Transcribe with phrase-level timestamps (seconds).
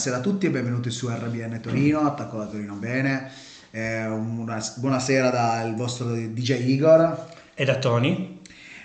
[0.00, 3.30] Buonasera a tutti e benvenuti su RBN Torino, attacco da Torino bene.
[3.70, 7.28] Eh, una, buonasera dal vostro DJ Igor.
[7.52, 8.40] E da Tony.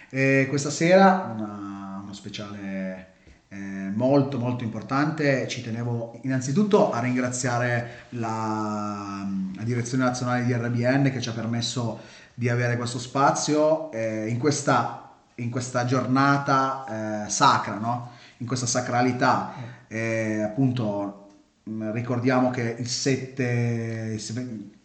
[0.10, 3.14] Eh, questa sera una, uno speciale
[3.48, 5.48] eh, molto molto importante.
[5.48, 9.26] Ci tenevo innanzitutto a ringraziare la,
[9.56, 12.02] la, direzione nazionale di RBN che ci ha permesso
[12.34, 18.12] di avere questo spazio eh, in questa, in, questa, giornata eh, sacra, no?
[18.40, 21.28] in questa sacralità eh, appunto
[21.70, 24.20] mm, ricordiamo che il 7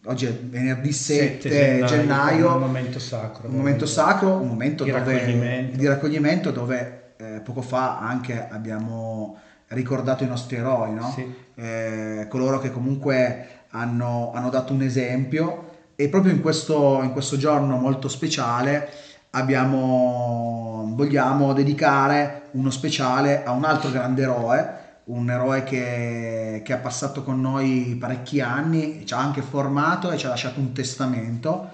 [0.05, 4.85] oggi è venerdì 7, 7 gennaio, gennaio, un momento sacro un momento sacro un momento
[4.85, 5.77] di, dove, raccoglimento.
[5.77, 9.37] di raccoglimento dove eh, poco fa anche abbiamo
[9.69, 11.11] ricordato i nostri eroi no?
[11.13, 11.35] sì.
[11.57, 17.37] eh, coloro che comunque hanno, hanno, dato un esempio e proprio in questo, in questo
[17.37, 18.89] giorno molto speciale
[19.31, 24.80] abbiamo, vogliamo dedicare uno speciale a un altro grande eroe
[25.11, 30.17] un eroe che, che, ha passato con noi parecchi anni, ci ha anche formato e
[30.17, 31.69] ci ha lasciato un testamento.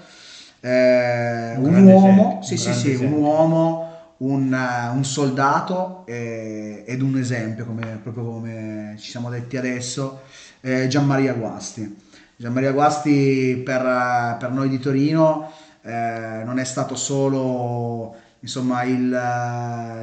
[0.60, 6.84] Eh, un, un uomo, esempio, sì, un sì, sì, un uomo, un, un soldato eh,
[6.86, 10.22] ed un esempio, come, proprio come ci siamo detti adesso,
[10.60, 12.04] eh, Gianmaria Guasti.
[12.36, 15.50] Gianmaria Guasti per, per noi di Torino
[15.82, 19.08] eh, non è stato solo insomma, il,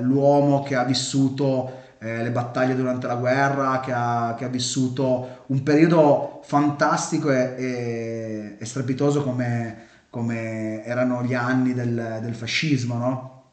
[0.01, 5.43] l'uomo che ha vissuto eh, le battaglie durante la guerra, che ha, che ha vissuto
[5.47, 12.97] un periodo fantastico e, e, e strepitoso come, come, erano gli anni del, del fascismo,
[12.97, 13.43] no?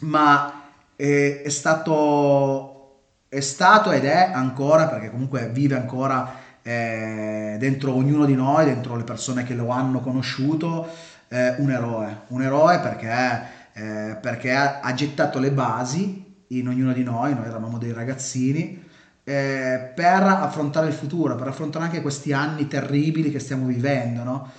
[0.00, 6.32] Ma è, è, stato, è stato ed è ancora, perché comunque vive ancora
[6.62, 10.88] eh, dentro ognuno di noi, dentro le persone che lo hanno conosciuto,
[11.28, 12.20] eh, un eroe.
[12.28, 13.42] Un eroe perché,
[13.74, 18.84] eh, perché ha, ha gettato le basi in ognuno di noi, noi eravamo dei ragazzini,
[19.24, 24.50] eh, per affrontare il futuro, per affrontare anche questi anni terribili che stiamo vivendo, no?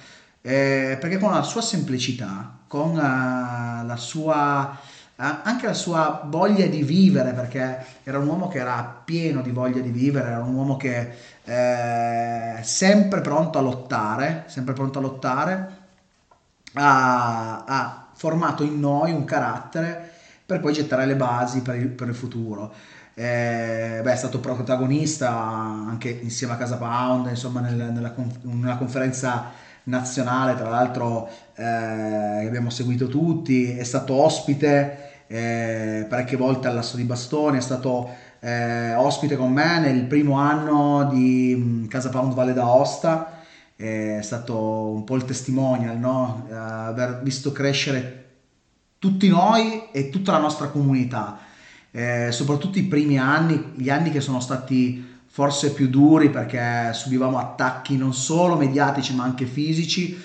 [0.41, 4.77] eh, perché con la sua semplicità, con uh, la sua,
[5.15, 9.50] uh, anche la sua voglia di vivere, perché era un uomo che era pieno di
[9.50, 11.12] voglia di vivere, era un uomo che
[11.44, 15.77] eh, sempre pronto a lottare, sempre pronto a lottare,
[16.74, 20.09] ha, ha formato in noi un carattere
[20.50, 22.74] per poi gettare le basi per il, per il futuro.
[23.13, 29.51] Eh, beh, è stato protagonista anche insieme a Casa Pound, insomma, nel, nella, nella, conferenza
[29.84, 37.04] nazionale, tra l'altro eh, abbiamo seguito tutti, è stato ospite eh, parecchie volte all'Asso di
[37.04, 38.10] Bastoni, è stato
[38.40, 43.38] eh, ospite con me nel primo anno di Casa Pound Valle d'Aosta,
[43.75, 46.48] è stato un po' il testimonial, no?
[46.50, 48.19] aver visto crescere
[49.00, 51.40] tutti noi e tutta la nostra comunità,
[51.92, 57.38] eh, soprattutto i primi anni, gli anni che sono stati forse più duri perché subivamo
[57.38, 60.22] attacchi non solo mediatici ma anche fisici.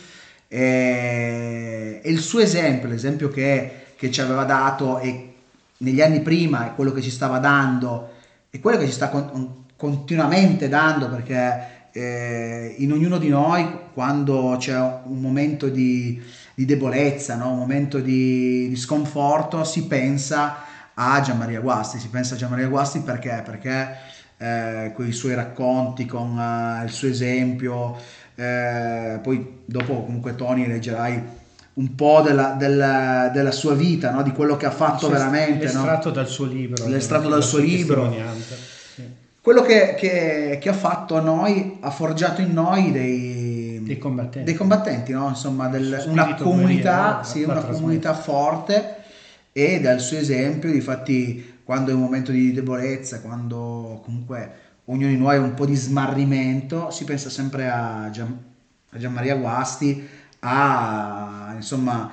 [0.49, 5.35] E, e il suo esempio, l'esempio che, che, ci aveva dato e
[5.79, 8.13] negli anni prima e quello che ci stava dando
[8.51, 14.57] e quello che ci sta con, continuamente dando perché eh, in ognuno di noi quando
[14.59, 16.21] c'è un momento di
[16.55, 17.51] di debolezza, no?
[17.51, 20.63] un momento di, di, sconforto, si pensa
[20.95, 23.43] a Gianmaria Guasti, si pensa a Gianmaria Guasti perché?
[23.45, 23.97] Perché
[24.39, 27.97] eh, con i suoi racconti, con uh, il suo esempio,
[28.37, 31.43] eh, poi dopo comunque Tony leggerai
[31.75, 34.23] un po' della, della, della sua vita, no?
[34.23, 35.65] di quello che ha fatto veramente.
[35.65, 36.15] L'estratto no?
[36.15, 36.87] dal suo libro.
[36.87, 38.15] L'estratto dal suo libro.
[39.45, 44.43] Quello che, che, che ha fatto a noi, ha forgiato in noi dei, dei combattenti,
[44.43, 45.29] dei combattenti no?
[45.29, 49.03] insomma del, una comunità, sì, una comunità forte
[49.53, 54.53] e dal suo esempio, difatti quando è un momento di debolezza, quando comunque
[54.87, 58.43] ognuno di noi ha un po' di smarrimento, si pensa sempre a, Gian,
[58.93, 60.09] a Gianmaria Guasti,
[60.39, 62.11] a, insomma,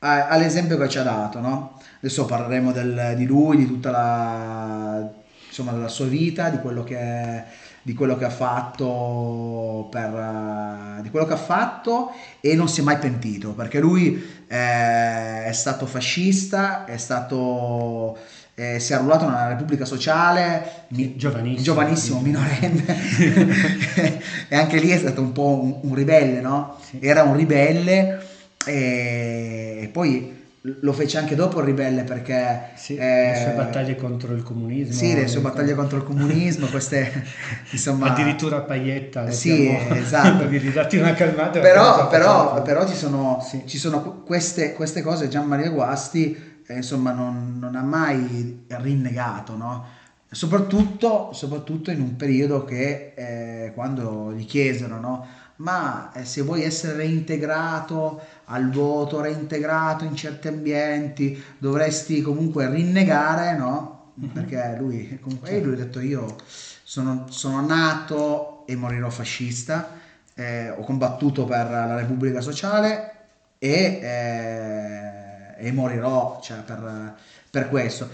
[0.00, 1.40] a, all'esempio che ci ha dato.
[1.40, 1.80] No?
[1.96, 5.12] Adesso parleremo del, di lui, di tutta la,
[5.54, 7.44] insomma, della sua vita, di quello che è
[7.84, 12.80] di quello che ha fatto, per, uh, di quello che ha fatto e non si
[12.80, 18.16] è mai pentito perché lui eh, è stato fascista, è stato,
[18.54, 24.22] eh, si è arruolato nella Repubblica Sociale, mi, giovanissimo, giovanissimo minorenne.
[24.48, 26.78] E anche lì è stato un po' un, un ribelle, no?
[27.00, 28.26] Era un ribelle
[28.64, 30.33] e poi
[30.66, 34.94] lo fece anche dopo il ribelle perché sì, eh, le sue battaglie contro il comunismo
[34.94, 37.22] sì le sue battaglie contro il comunismo queste
[37.70, 43.64] insomma addirittura Paietta sì esatto di darti una calmata però, però, però ci sono, sì.
[43.66, 49.56] ci sono queste, queste, cose Gian Maria Guasti eh, insomma non, non, ha mai rinnegato
[49.56, 49.86] no?
[50.34, 55.26] soprattutto, soprattutto in un periodo che eh, quando gli chiesero, no?
[55.56, 63.56] Ma eh, se vuoi essere reintegrato al voto, reintegrato in certi ambienti, dovresti comunque rinnegare,
[63.56, 64.12] no?
[64.14, 64.28] Mhm.
[64.28, 66.36] Perché lui, comunque, e lui ha detto io
[66.82, 69.98] sono, sono nato e morirò fascista,
[70.34, 73.12] eh, ho combattuto per la Repubblica Sociale
[73.58, 77.14] e, eh, e morirò cioè, per,
[77.50, 78.08] per questo.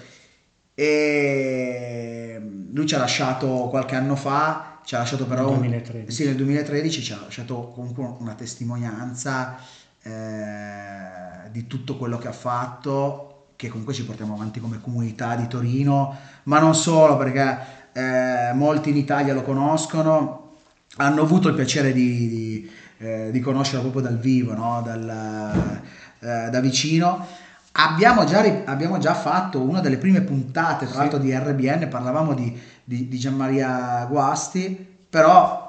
[0.74, 2.40] E
[2.72, 5.50] lui ci ha lasciato qualche anno fa, ci ha lasciato però...
[5.50, 6.10] Nel 2013.
[6.10, 9.58] Sì, nel 2013 ci ha lasciato comunque una testimonianza
[10.02, 15.46] eh, di tutto quello che ha fatto, che comunque ci portiamo avanti come comunità di
[15.46, 17.58] Torino, ma non solo perché
[17.92, 20.52] eh, molti in Italia lo conoscono,
[20.96, 24.80] hanno avuto il piacere di, di, eh, di conoscerlo proprio dal vivo, no?
[24.84, 25.80] dal,
[26.20, 27.26] eh, da vicino.
[27.72, 30.98] Abbiamo già, abbiamo già fatto una delle prime puntate, tra Sì.
[30.98, 35.68] l'altro di RBN, parlavamo di, di, di Gianmaria Guasti, però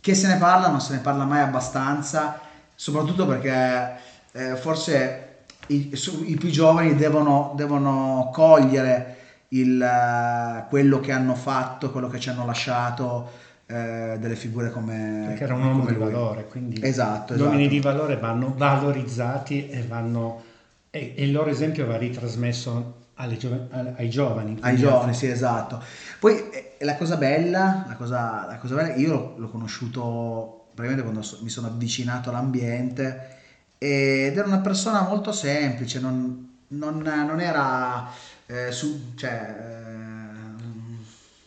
[0.00, 2.38] che se ne parla non se ne parla mai abbastanza,
[2.76, 3.96] soprattutto perché
[4.32, 5.22] eh, forse
[5.68, 9.16] i, su- i più giovani devono, devono cogliere
[9.48, 13.30] il, eh, quello che hanno fatto, quello che ci hanno lasciato
[13.66, 16.04] eh, delle figure come Perché era un uomo di lui.
[16.04, 17.74] valore, quindi Esatto, gli uomini esatto.
[17.74, 20.42] di valore vanno valorizzati e, vanno,
[20.90, 23.66] e, e il loro esempio va ritrasmesso alle giove-
[23.96, 24.56] ai giovani.
[24.60, 25.82] Ai giovani, sì, esatto.
[26.20, 31.02] Poi eh, la cosa bella, la cosa, la cosa bella, io l'ho, l'ho conosciuto praticamente
[31.02, 33.34] quando so- mi sono avvicinato all'ambiente
[33.78, 38.08] ed era una persona molto semplice, non, non- non era
[38.46, 40.64] eh, su, cioè, eh,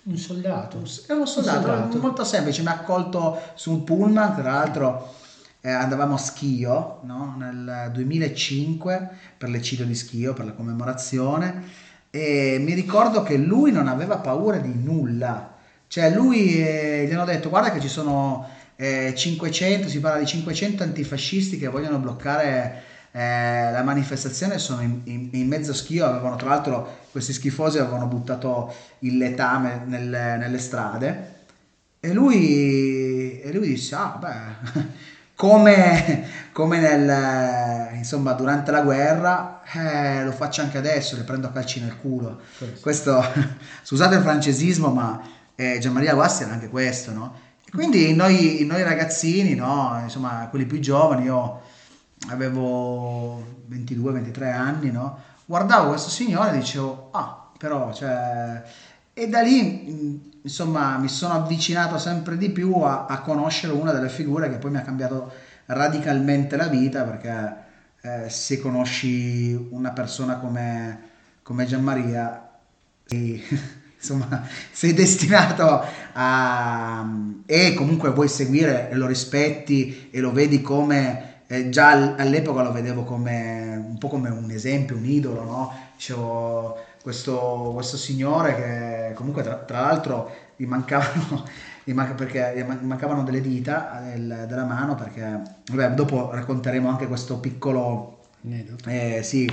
[0.04, 0.78] Un soldato.
[1.08, 1.98] era un soldato, Un soldato.
[2.00, 5.14] molto semplice, mi ha accolto su un pullman, tra l'altro
[5.62, 7.36] eh, andavamo a Schio no?
[7.38, 13.88] nel 2005 per l'eccidio di Schio, per la commemorazione e mi ricordo che lui non
[13.88, 15.56] aveva paura di nulla,
[15.88, 18.48] cioè lui eh, gli hanno detto guarda che ci sono
[18.82, 25.02] eh, 500, si parla di 500 antifascisti che vogliono bloccare eh, la manifestazione, sono in,
[25.04, 30.58] in- in mezzo Schio, avevano tra l'altro questi schifosi avevano buttato il letame nelle, nelle
[30.60, 31.34] strade
[32.00, 34.88] e lui, e lui disse, ah beh,
[35.36, 41.52] come, come nel, insomma, durante la guerra, eh, lo faccio anche adesso, le prendo a
[41.52, 42.40] calci nel culo.
[42.58, 42.80] Questo.
[42.82, 43.24] Questo,
[43.84, 45.22] scusate il francesismo, ma
[45.56, 47.48] eh, Gianmaria Guasti era anche questo, no?
[47.70, 50.00] E quindi noi, noi ragazzini, no?
[50.02, 51.62] Insomma, quelli più giovani, io
[52.30, 55.20] avevo 22-23 anni, no?
[55.46, 58.64] Guardavo questo signore e dicevo, ah, però, cioè...
[59.14, 64.10] E da lì, insomma, mi sono avvicinato sempre di più a, a conoscere una delle
[64.10, 65.32] figure che poi mi ha cambiato
[65.68, 67.56] radicalmente la vita, perché
[68.02, 71.02] eh, se conosci una persona come,
[71.44, 72.50] come Gianmaria,
[73.06, 73.44] sei-
[74.00, 77.06] insomma, sei destinato a...
[77.46, 81.44] e comunque vuoi seguire e lo rispetti e lo vedi come...
[81.48, 85.74] eh, già all- all'epoca lo vedevo come un po' come un esempio, un idolo, no?
[85.96, 91.46] Dicevo, questo, questo signore che comunque tra, tra l'altro gli mancavano,
[91.84, 95.42] gli manca- perché gli man- mancavano delle dita del- della mano perché
[95.72, 98.18] vabbè, dopo racconteremo anche questo piccolo
[98.86, 99.50] eh, sì,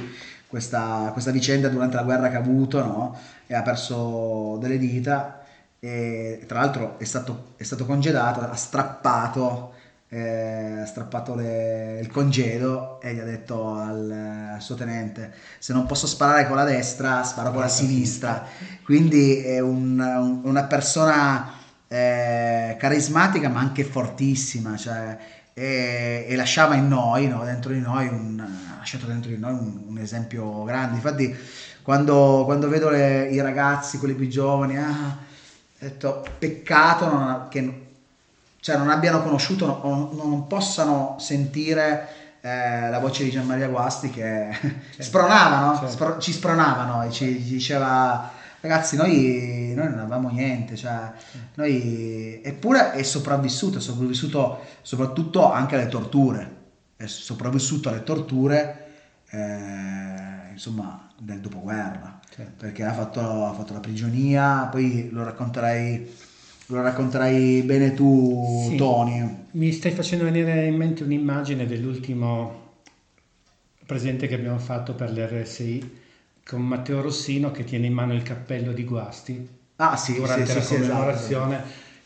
[0.48, 3.18] questa, questa vicenda durante la guerra che ha avuto, no?
[3.46, 5.40] E ha perso delle dita
[5.78, 9.72] e tra l'altro è stato, è stato congedato, ha strappato,
[10.08, 14.10] eh, ha strappato le- il congedo e gli ha detto al,
[14.54, 18.44] al suo tenente se non posso sparare con la destra sparo con la sinistra.
[18.84, 21.52] Quindi è un- un- una persona
[21.88, 25.16] eh, carismatica ma anche fortissima, cioè,
[25.58, 29.52] e, e lasciava in noi, no, dentro di noi, un, ha lasciato dentro di noi
[29.52, 30.96] un, un esempio grande.
[30.96, 31.34] Infatti,
[31.82, 37.84] quando, quando vedo le- i ragazzi, quelli più giovani, ah, ho detto peccato non- che
[38.60, 42.08] cioè, non abbiano conosciuto o non, non possano sentire
[42.40, 44.48] eh, la voce di Gianmaria Guasti che
[44.98, 45.72] spronava, no?
[45.74, 45.88] Certo.
[45.90, 48.30] Spro- ci spronava noi, ci, ci diceva
[48.66, 51.12] ragazzi noi, noi non avevamo niente, cioè,
[51.54, 52.40] noi...
[52.42, 56.54] eppure è sopravvissuto, è sopravvissuto soprattutto anche alle torture,
[56.96, 58.84] è sopravvissuto alle torture
[59.30, 62.64] eh, insomma del dopoguerra Certo.
[62.64, 66.14] perché ha fatto, ha fatto la prigionia, poi lo racconterai,
[66.66, 68.76] lo racconterai bene tu, Sì.
[68.76, 69.44] Tony.
[69.52, 72.64] Mi stai facendo venire in mente un'immagine dell'ultimo
[73.86, 76.04] presente che abbiamo fatto per l'RSI
[76.46, 80.54] con Matteo Rossino che tiene in mano il cappello di Guasti Ah sì, durante sì,
[80.54, 80.88] la sì, esatto.
[80.88, 81.62] commemorazione.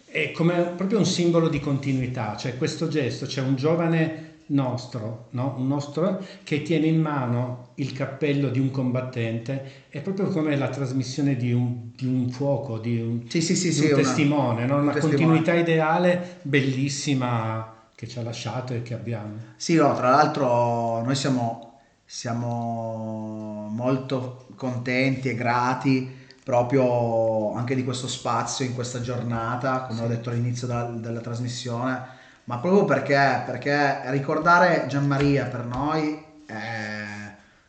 [0.07, 5.55] È come proprio un simbolo di continuità, cioè questo gesto, c'è un giovane nostro, no?
[5.57, 10.69] un nostro che tiene in mano il cappello di un combattente, è proprio come la
[10.69, 14.67] trasmissione di un, di un fuoco, di un, sì, sì, sì, di un una, testimone,
[14.67, 14.79] no?
[14.79, 19.35] una un continuità ideale bellissima che ci ha lasciato e che abbiamo.
[19.55, 21.70] Sì, no, tra l'altro noi siamo,
[22.13, 30.05] siamo molto contenti e grati proprio anche di questo spazio in questa giornata, come sì.
[30.05, 32.03] ho detto all'inizio della, della, trasmissione,
[32.45, 37.05] ma proprio perché, perché ricordare Gianmaria per noi è,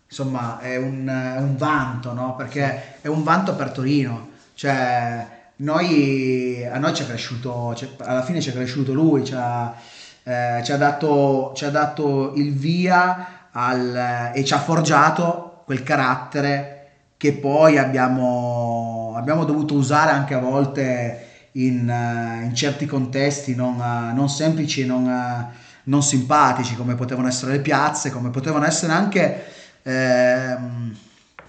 [0.07, 2.36] insomma, è un, è un vanto, no?
[2.36, 3.05] perché sì.
[3.05, 4.29] è un vanto per Torino.
[4.55, 9.75] Cioè, noi, a noi ci è cresciuto, alla fine ci è cresciuto lui, ci ha,
[10.24, 15.84] eh, ci ha, dato, ci ha dato il via al, e ci ha forgiato quel
[15.84, 16.77] carattere
[17.17, 23.75] che poi abbiamo, abbiamo dovuto usare anche a volte in, uh, in certi contesti non,
[23.75, 28.65] uh, non semplici e non, uh, non, simpatici, come potevano essere le piazze, come potevano
[28.65, 29.46] essere anche...
[29.84, 30.96] Ehm,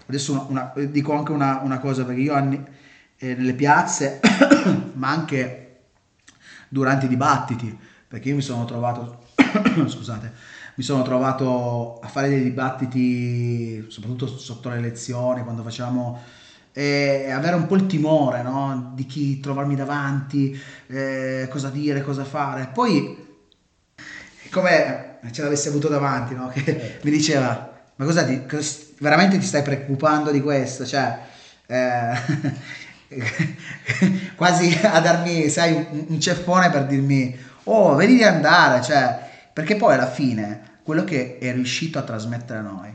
[0.07, 2.63] adesso una, una, dico anche una, una, cosa, perché io anni,
[3.19, 4.21] eh, nelle piazze,
[4.95, 5.81] ma anche
[6.69, 7.79] durante i dibattiti,
[8.09, 9.25] perché io mi sono trovato...
[9.87, 16.21] scusate mi sono trovato a fare dei dibattiti, soprattutto sotto le elezioni, quando facciamo
[16.75, 18.93] e avere un po' il timore no?
[18.95, 22.71] di chi trovarmi davanti, eh, cosa dire, cosa fare.
[22.73, 23.31] Poi,
[24.51, 26.49] come ce l'avessi avuto davanti, no?
[26.53, 28.43] che mi diceva, ma cosa ti,
[28.99, 30.87] veramente ti stai preoccupando di questo?
[30.87, 31.19] Cioè,
[31.67, 32.15] eh,
[34.35, 39.77] quasi a darmi, sai, un, un ceffone per dirmi, oh, vedi di andare, cioè, perché
[39.77, 42.95] poi alla fine quello che è riuscito a trasmettere a noi,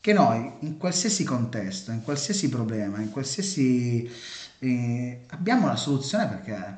[0.00, 4.10] che noi in qualsiasi contesto, in qualsiasi problema, in qualsiasi...
[4.60, 6.76] Eh, abbiamo la soluzione perché,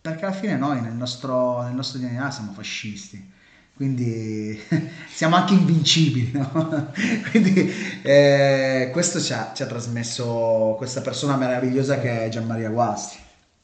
[0.00, 3.32] perché alla fine noi nel nostro, nel nostro DNA siamo fascisti
[3.76, 4.56] quindi
[5.10, 6.92] siamo anche invincibili, no?
[7.30, 13.18] quindi eh, questo ci ha, ci ha, trasmesso questa persona meravigliosa che è Gianmaria Guasti.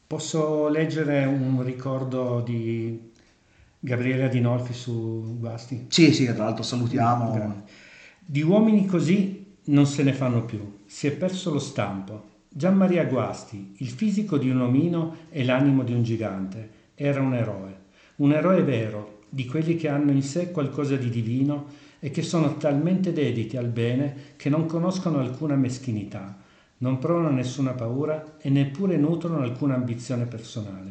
[0.07, 3.10] Posso leggere un ricordo di
[3.83, 5.87] Gabriele Adinolfi su Guasti.
[5.89, 7.63] Sì, sì, tra l'altro salutiamo.
[8.23, 12.29] Di uomini così non se ne fanno più, si è perso lo stampo.
[12.47, 17.33] Gian Maria Guasti, il fisico di un omino e l'animo di un gigante, era un
[17.33, 17.75] eroe,
[18.17, 21.65] un eroe vero, di quelli che hanno in sé qualcosa di divino
[21.99, 26.37] e che sono talmente dediti al bene che non conoscono alcuna meschinità,
[26.79, 30.89] non provano nessuna paura e neppure nutrono alcuna ambizione personale.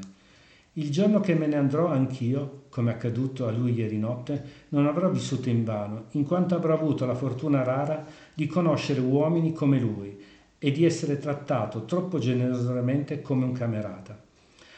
[0.75, 5.11] Il giorno che me ne andrò anch'io, come accaduto a lui ieri notte, non avrò
[5.11, 10.19] vissuto invano, in quanto avrò avuto la fortuna rara di conoscere uomini come lui
[10.59, 14.19] e di essere trattato troppo generosamente come un camerata.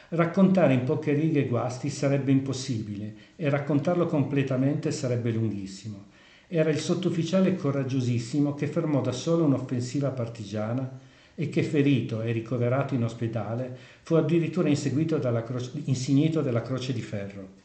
[0.08, 6.06] Raccontare in poche righe guasti sarebbe impossibile e raccontarlo completamente sarebbe lunghissimo.
[6.49, 10.99] Era il sottufficiale coraggiosissimo che fermò da solo un'offensiva partigiana
[11.34, 16.93] e che ferito e ricoverato in ospedale fu addirittura inseguito dalla croce, insignito della croce
[16.93, 17.60] di ferro.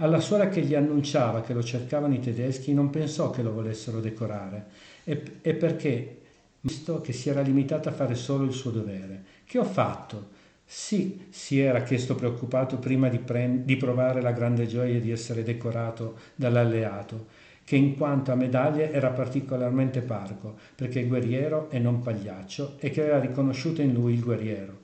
[0.00, 4.00] Alla suora che gli annunciava che lo cercavano i tedeschi non pensò che lo volessero
[4.00, 4.66] decorare
[5.02, 6.20] e, e perché,
[6.60, 9.24] visto che si era limitato a fare solo il suo dovere.
[9.44, 10.36] Che ho fatto?
[10.64, 15.42] Sì, si era chiesto preoccupato prima di, pre- di provare la grande gioia di essere
[15.42, 17.26] decorato dall'alleato
[17.64, 23.02] che in quanto a medaglie era particolarmente parco, perché guerriero e non pagliaccio, e che
[23.02, 24.78] aveva riconosciuto in lui il guerriero.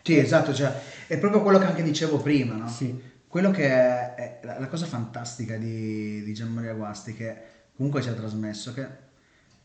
[0.00, 0.72] Sì, esatto, cioè,
[1.08, 2.68] è proprio quello che anche dicevo prima, no?
[2.68, 2.98] Sì.
[3.36, 7.36] Quello che è, è la cosa fantastica di, di Gianmaria Guasti, che
[7.76, 8.86] comunque ci ha trasmesso, che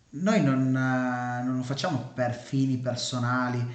[0.10, 3.65] noi non, non lo facciamo per fini personali,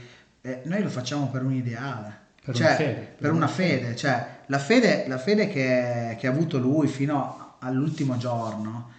[0.43, 2.15] eh, noi lo facciamo per un ideale.
[2.45, 2.93] Per cioè, una fede.
[2.93, 3.97] Per, per una fede, fede.
[3.97, 8.91] cioè la fede, la fede che, che ha avuto lui fino all'ultimo giorno,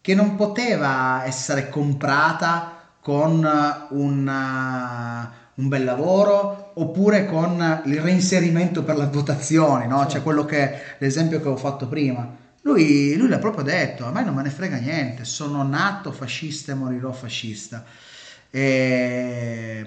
[0.00, 3.44] che non poteva essere comprata con
[3.90, 10.06] una, un bel lavoro oppure con il reinserimento per le votazioni, no?
[10.06, 12.44] cioè quello che l'esempio che ho fatto prima.
[12.62, 16.72] Lui, lui l'ha proprio detto, a me non me ne frega niente, sono nato fascista
[16.72, 17.84] e morirò fascista.
[18.50, 19.86] E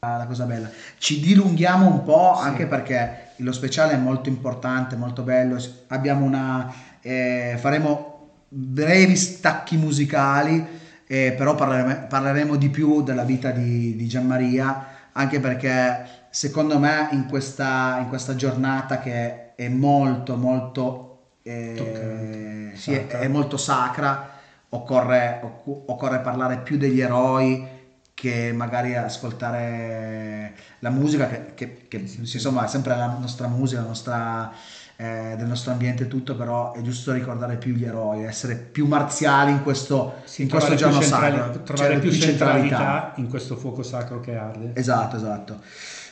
[0.00, 0.70] la cosa bella.
[0.98, 2.46] Ci dilunghiamo un po' sì.
[2.46, 5.62] anche perché lo speciale è molto importante, molto bello.
[5.88, 10.64] Abbiamo una eh, faremo brevi stacchi musicali,
[11.06, 17.10] eh, però parleremo, parleremo, di più della vita di, di Gianmaria, anche perché secondo me
[17.12, 24.30] in questa, in questa giornata che è molto molto, eh, sì, è, è, molto sacra,
[24.70, 27.64] occorre, occorre parlare più degli eroi
[28.12, 33.86] che magari ascoltare la musica che, che, che insomma è sempre la nostra musica, la
[33.86, 34.52] nostra
[34.96, 39.52] eh, del nostro ambiente tutto, però è giusto ricordare più gli eroi, essere più marziali
[39.52, 41.62] in questo, Sì, in questo giorno centrali- sacro.
[41.62, 44.70] Trovare Cioè, più centralità in questo fuoco sacro che arde.
[44.74, 45.60] Esatto, esatto.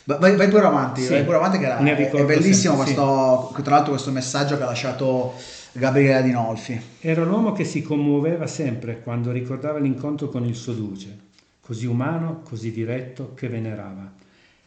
[0.05, 2.93] Va- Vai, vai pure avanti, Sì, vai pure avanti che era- è, è bellissimo sempre,
[2.93, 2.95] sì.
[2.95, 5.35] questo, tra l'altro questo messaggio che ha lasciato
[5.73, 6.81] Gabriele Dinolfi.
[7.01, 11.17] Era l'uomo che si commuoveva sempre quando ricordava l'incontro con il suo duce,
[11.61, 14.11] così umano, così diretto, che venerava.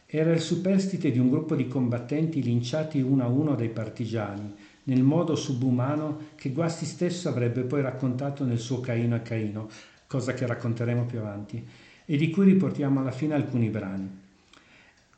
[0.06, 5.02] Era il superstite di un gruppo di combattenti linciati uno a uno dai partigiani, nel
[5.02, 9.68] modo subumano che Guasti stesso avrebbe poi raccontato nel suo Caino e Caino,
[10.06, 11.62] cosa che racconteremo più avanti,
[12.06, 14.24] e di cui riportiamo alla fine alcuni brani.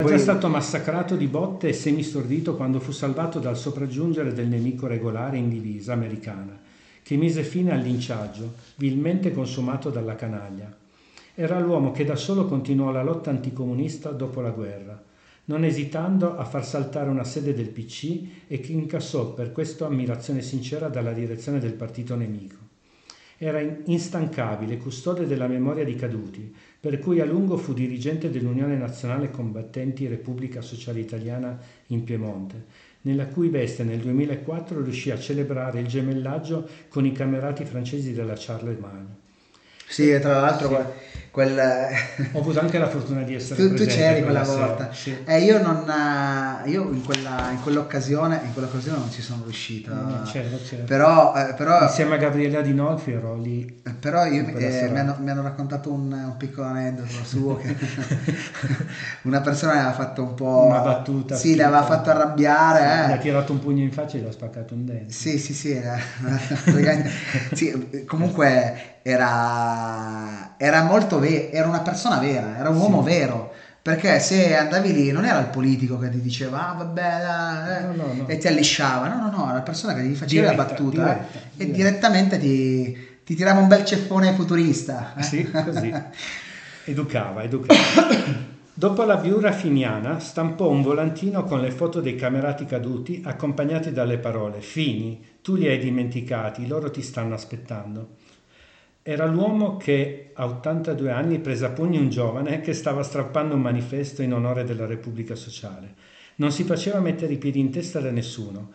[0.00, 4.87] È già stato massacrato di botte e semistordito quando fu salvato dal sopraggiungere del nemico
[4.87, 6.56] regolare in divisa americana,
[7.02, 10.72] che mise fine al linciaggio, vilmente consumato dalla canaglia.
[11.34, 15.02] Era l'uomo che da solo continuò la lotta anticomunista dopo la guerra,
[15.46, 20.42] non esitando a far saltare una sede del PC e che incassò per questo ammirazione
[20.42, 22.54] sincera dalla direzione del partito nemico.
[23.37, 28.76] Era in- instancabile, custode della memoria di caduti, per cui a lungo fu dirigente dell'Unione
[28.76, 32.64] Nazionale Combattenti Repubblica Sociale Italiana in Piemonte,
[33.02, 38.34] nella cui veste nel 2004 riuscì a celebrare il gemellaggio con i camerati francesi della
[38.36, 39.26] Charlemagne.
[39.88, 41.27] Sì, e tra l'altro Sì.
[41.38, 41.57] Quel...
[42.33, 44.88] Ho avuto anche la fortuna di essere tu, tu c'eri quella sera, volta.
[44.92, 45.16] sì.
[45.24, 49.94] Eh, io non, eh, io in, quella, in quell'occasione, in quell'occasione non ci sono riuscito.
[49.94, 50.83] No, c'ero, c'ero.
[50.83, 53.81] Però, eh, però, Insieme a Gabriella Dinolfi ero lì.
[54.01, 57.77] però io- quella eh, mi, hanno, mi hanno raccontato un, un piccolo aneddoto suo che
[59.22, 60.64] una persona le aveva fatto un po'...
[60.66, 61.37] Una battuta.
[61.37, 63.12] Sì, le aveva fatto arrabbiare.
[63.12, 63.18] Ha eh.
[63.18, 65.12] tirato un pugno in faccia e gli ha spaccato un dente.
[65.12, 65.96] Sì, sì, sì, era-
[67.55, 73.50] sì, comunque era, era molto vero, era una persona vera, era un uomo vero,
[73.82, 77.82] perché se andavi lì non era il politico che ti diceva ah vabbè dai, eh",
[77.86, 78.28] No, no, no.
[78.28, 81.02] e ti allisciava, no no no, era la persona che ti faceva la Diretta, battuta
[81.14, 81.76] diretta, eh, e diretta.
[81.76, 85.14] direttamente ti, ti tirava un bel ceffone futurista.
[85.16, 85.22] eh.
[85.22, 85.92] Sì, così.
[86.84, 87.78] Educava, educava.
[88.78, 94.18] Dopo la viura finiana stampò un volantino con le foto dei camerati caduti accompagnati dalle
[94.18, 98.10] parole Fini, tu li hai dimenticati, loro ti stanno aspettando.
[99.11, 103.62] Era l'uomo che a 82 anni prese a pugni un giovane che stava strappando un
[103.62, 105.94] manifesto in onore della Repubblica Sociale.
[106.35, 108.71] Non si faceva mettere i piedi in testa da nessuno.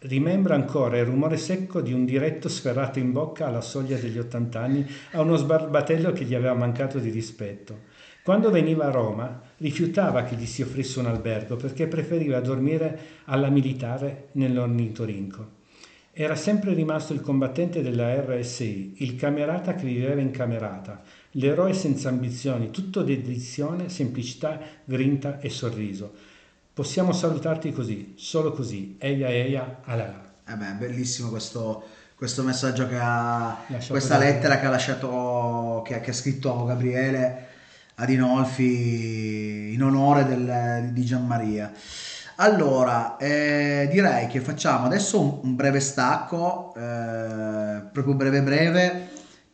[0.00, 4.60] Rimembra ancora il rumore secco di un diretto sferrato in bocca alla soglia degli 80
[4.60, 7.78] anni a uno sbarbatello che gli aveva mancato di rispetto.
[8.22, 13.48] Quando veniva a Roma rifiutava che gli si offrisse un albergo perché preferiva dormire alla
[13.48, 15.59] militare nell'ornitorinco.
[16.22, 22.10] Era sempre rimasto il combattente della RSI, il camerata che viveva in camerata, l'eroe senza
[22.10, 26.12] ambizioni, tutto dedizione, semplicità, grinta e sorriso.
[26.74, 30.32] Possiamo salutarti così, solo così, eia eia alala.
[30.46, 35.82] Eh beh, bellissimo questo, questo messaggio che ha, Lasciato questa da- lettera che ha lasciato,
[35.86, 37.46] che, che ha scritto Gabriele
[37.94, 41.72] Adinolfi in onore del- di Gianmaria.
[42.42, 49.08] Allora, eh, direi che facciamo adesso un, un breve stacco, eh, proprio breve breve,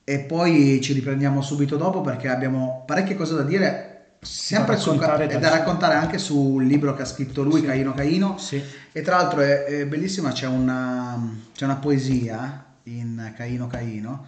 [0.05, 5.27] e poi ci riprendiamo subito dopo perché abbiamo parecchie cose da dire, sempre su, raccontare
[5.27, 7.67] da- da raccontare anche sul libro che ha scritto lui, Sì.
[7.67, 8.39] Caino Caino.
[8.39, 11.21] Sì, E tra l'altro è, è bellissima, c'è una,
[11.57, 14.27] c'è una poesia in Caino Caino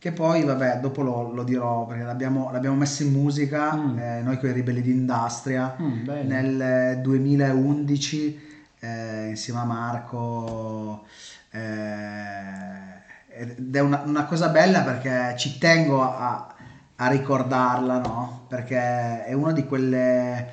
[0.00, 3.98] che poi, vabbè, dopo lo, lo dirò perché l'abbiamo, l'abbiamo messa in musica, Mm.
[3.98, 8.40] eh, noi con i Ribelli d'Industria, Mm, nel eh, 2011,
[8.80, 11.04] eh, insieme a Marco.
[11.52, 12.98] eh,
[13.32, 16.54] ed è una, una cosa bella perché ci tengo a,
[16.96, 18.44] a ricordarla, no?
[18.48, 20.48] Perché è una di quelle,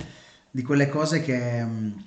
[0.51, 2.03] di quelle cose che, mh,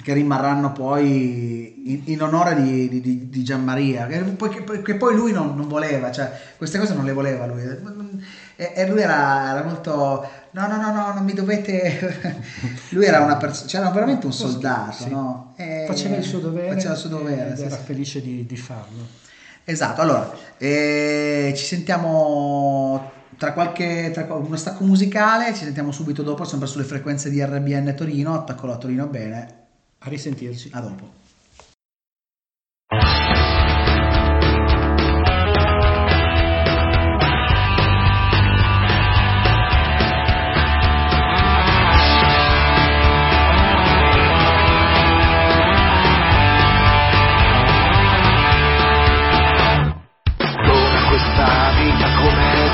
[0.00, 5.14] che rimarranno poi in, in onore di, di, di- Gianmaria, che poi, che- che poi
[5.14, 7.62] lui non, non voleva, cioè queste cose non le voleva lui.
[8.56, 12.40] E, e lui era, era molto, no, no, no, no, non mi dovete...
[12.90, 15.08] lui era una persona, cioè era veramente un soldato, Sì.
[15.10, 15.52] no?
[15.56, 17.82] E faceva il suo dovere, Faceva il suo dovere, ed sì, era sì.
[17.84, 19.06] felice di, di farlo.
[19.64, 26.44] Esatto, allora eh, ci sentiamo tra qualche tra uno stacco musicale, ci sentiamo subito dopo,
[26.44, 29.66] sempre sulle frequenze di RBN Torino, attacco la Torino bene,
[30.00, 30.70] A risentirci.
[30.72, 31.18] a dopo.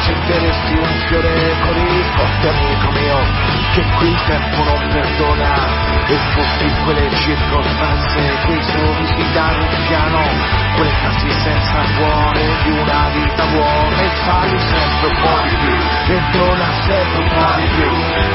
[0.05, 3.17] Accetteresti un fiore con il forte amico mio
[3.75, 4.43] che qui per
[6.07, 10.21] e fossi quelle circostanze quei sorrisi da ruffiano
[10.77, 16.15] quelle frasi senza cuore di una vita buona e sali sempre un po' di più
[16.15, 17.91] e dona sempre un po' di più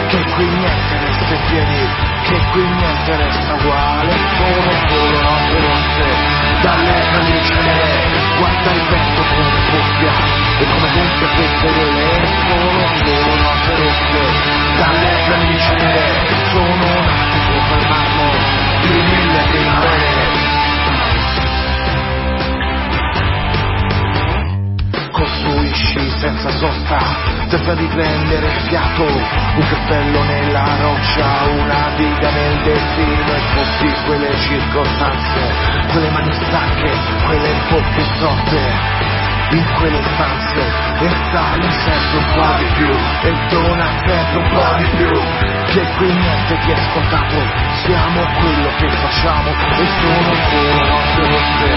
[0.08, 1.88] che qui niente resta in piedi
[2.24, 9.60] che qui niente resta uguale sono solo notte rosse dalle calicine guarda il vento come
[9.70, 10.12] cuffia
[10.58, 17.49] e come gonfia queste vele sono solo notte rosse dalle calicine sono nate
[17.88, 18.32] marmo
[18.82, 20.40] di mille primavere
[25.20, 26.98] costruisci senza sosta,
[27.50, 35.54] senza riprendere fiato, un cappello nella roccia, una diga nel destino e fossi quelle circostanze,
[35.92, 36.92] quelle mani stanche,
[37.26, 39.19] quelle bocche strotte.
[39.52, 40.62] In quelle stanze
[41.00, 42.92] e sali sempre un po' di più
[43.24, 45.10] e dona sempre un po' di più.
[45.66, 51.70] Che qui niente ti è scontato siamo quello che facciamo e sono solo notte rosse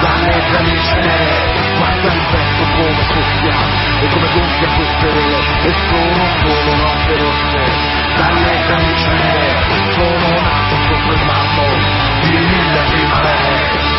[0.00, 3.56] dalle camicie guarda il vento come soffia
[4.00, 7.62] e come gonfia queste vele e sono solo notte rosse
[8.16, 9.12] dalle camicie
[9.94, 11.62] sono nato sopra il marmo
[12.20, 13.93] di mille primavere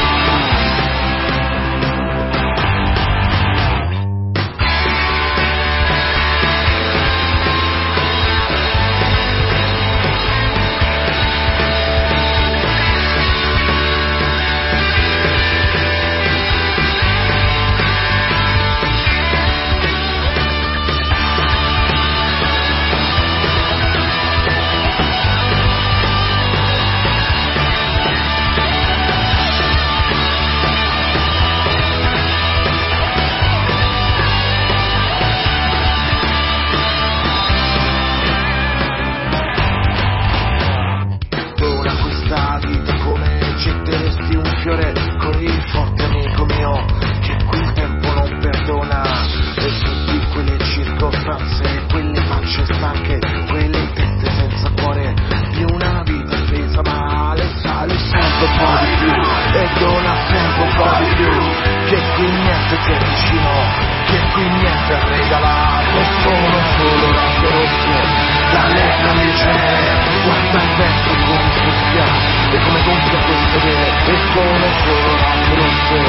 [64.36, 69.96] Niente è regalato Sono solo notte rosse dalle camicie
[70.26, 72.06] guarda il vento come soffia
[72.52, 76.00] e come gonfia queste vele e sono solo notti rosse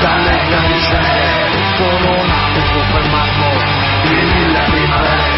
[0.00, 1.00] dalle camicie
[1.76, 3.48] sono nate sopra il marmo
[4.02, 5.28] di mille primavere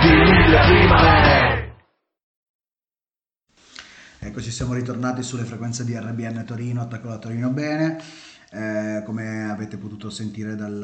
[0.00, 1.54] di mille primavere
[4.18, 8.02] Eccoci, siamo ritornati sulle frequenze di RBN Torino, attacco da Torino bene.
[8.50, 10.78] Eh, come avete potuto sentire dal-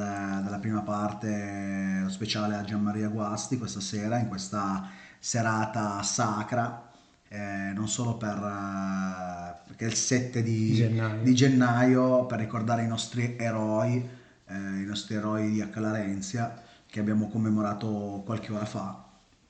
[0.44, 6.90] dalla prima parte, lo speciale a Gianmaria Guasti questa sera, in questa serata sacra,
[7.28, 11.22] eh, non solo per, eh, perché è il 7 di Gennaio.
[11.22, 14.08] di gennaio, per ricordare i nostri eroi,
[14.46, 19.04] eh, i nostri eroi di Acclarenzia, che abbiamo commemorato qualche ora fa.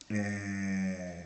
[0.06, 1.24] Eh,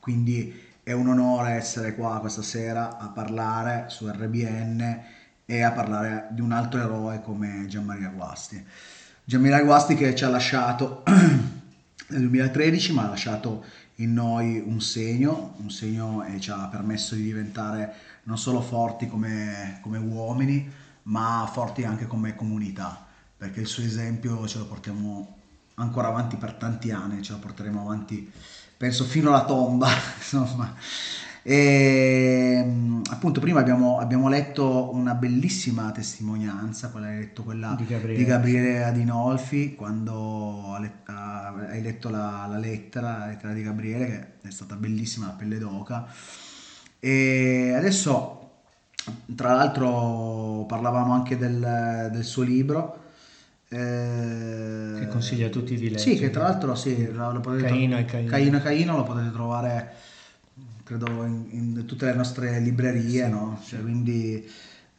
[0.00, 5.04] quindi è un onore essere qua questa sera a parlare su RBN
[5.46, 8.62] e a parlare di un altro eroe come Gianmaria Guasti.
[9.24, 11.02] Gianmaria Guasti che ci ha lasciato
[12.08, 13.64] nel 2013, ma ha lasciato
[13.96, 19.06] in noi un segno, un segno e ci ha permesso di diventare non solo forti
[19.06, 20.68] come, come uomini,
[21.04, 23.06] ma forti anche come comunità,
[23.36, 25.38] perché il suo esempio ce lo portiamo
[25.74, 28.30] ancora avanti per tanti anni, ce lo porteremo avanti
[28.76, 30.74] penso fino alla tomba, insomma.
[31.48, 37.86] E mh, appunto prima abbiamo, abbiamo letto una bellissima testimonianza, quella hai letto quella Di
[37.86, 38.18] Gabriele.
[38.18, 44.06] di Gabriele Adinolfi, quando hai letto la, la lettera, la lettera di Gabriele,
[44.42, 46.06] che è stata bellissima, la pelle d'oca.
[46.98, 48.50] E adesso,
[49.36, 53.04] tra l'altro, parlavamo anche del, del suo libro.
[53.68, 56.16] eh, Che consiglia a tutti di Sì, leggere.
[56.16, 58.30] che tra l'altro sì, lo, potete Caino e Caino.
[58.30, 59.92] Caino e Caino lo potete trovare
[60.86, 63.60] credo in, in tutte le nostre librerie, no?
[63.64, 64.48] Cioè, quindi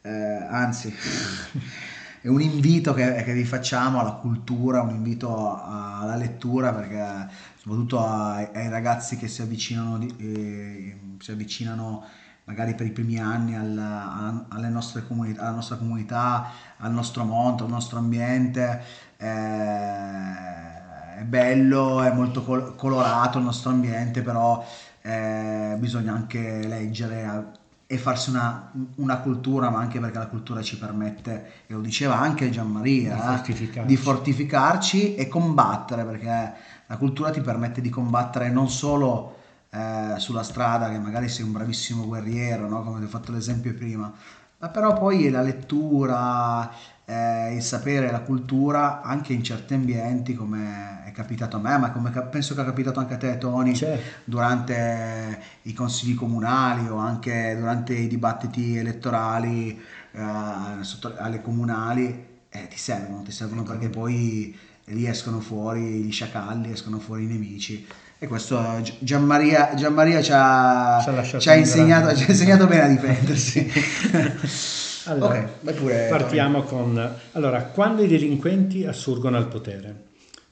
[0.02, 0.92] eh, anzi
[2.20, 8.04] è un invito che, che vi facciamo alla cultura, un invito alla lettura perché soprattutto
[8.04, 12.04] ai, ai ragazzi che si avvicinano, eh, si avvicinano
[12.44, 17.24] magari per i primi anni alla, alla- alle nostre comunità, alla nostra comunità, al nostro
[17.24, 18.82] mondo, al nostro ambiente.
[19.18, 20.86] eh,
[21.18, 24.64] è bello, è molto col- colorato il nostro ambiente, però
[25.08, 30.76] eh, bisogna anche leggere e farsi una, una cultura, ma anche perché la cultura ci
[30.76, 33.86] permette, e lo diceva anche Gianmaria, Di eh, fortificarci.
[33.86, 36.52] di fortificarci e combattere, perché
[36.86, 39.36] la cultura ti permette di combattere non solo
[39.70, 42.82] eh, sulla strada, che magari sei un bravissimo guerriero, no?
[42.82, 44.12] come ti ho fatto l'esempio prima,
[44.58, 46.70] ma però poi la lettura,
[47.06, 52.10] eh, il sapere, la cultura, anche in certi ambienti, come capitato a me, ma come
[52.30, 54.20] penso che è capitato anche a te, Tony, certo.
[54.22, 62.78] durante i consigli comunali o anche durante i dibattiti elettorali eh, alle comunali, eh, ti
[62.78, 63.72] servono, ti servono ecco.
[63.72, 67.84] perché poi lì escono fuori gli sciacalli, escono fuori i nemici.
[68.20, 71.04] E questo Gianmaria, Gianmaria ci ha,
[71.38, 73.70] ci ha insegnato, ci ha insegnato bene a difendersi.
[75.08, 77.14] Allora, okay, pure, partiamo con...
[77.32, 80.07] Allora, quando i delinquenti assurgono al potere.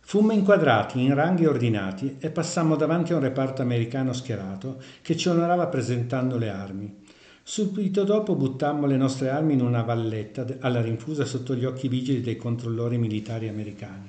[0.08, 5.28] Fummo inquadrati in ranghi ordinati e passammo davanti a un reparto americano schierato che ci
[5.28, 7.02] onorava presentando le armi.
[7.42, 12.20] Subito dopo buttammo le nostre armi in una valletta alla rinfusa sotto gli occhi vigili
[12.20, 14.08] dei controllori militari americani.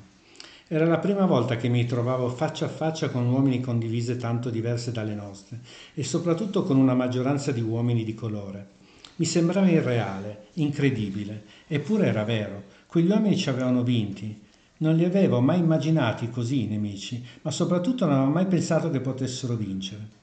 [0.67, 4.51] Era la prima volta che mi trovavo faccia a faccia con uomini con divise tanto
[4.51, 5.61] diverse dalle nostre
[5.95, 8.67] e soprattutto con una maggioranza di uomini di colore.
[9.15, 12.65] Mi sembrava irreale, incredibile, eppure era vero.
[12.85, 14.45] Quegli uomini ci avevano vinti.
[14.79, 18.99] Non li avevo mai immaginati così i nemici, ma soprattutto non avevo mai pensato che
[18.99, 20.15] potessero vincere.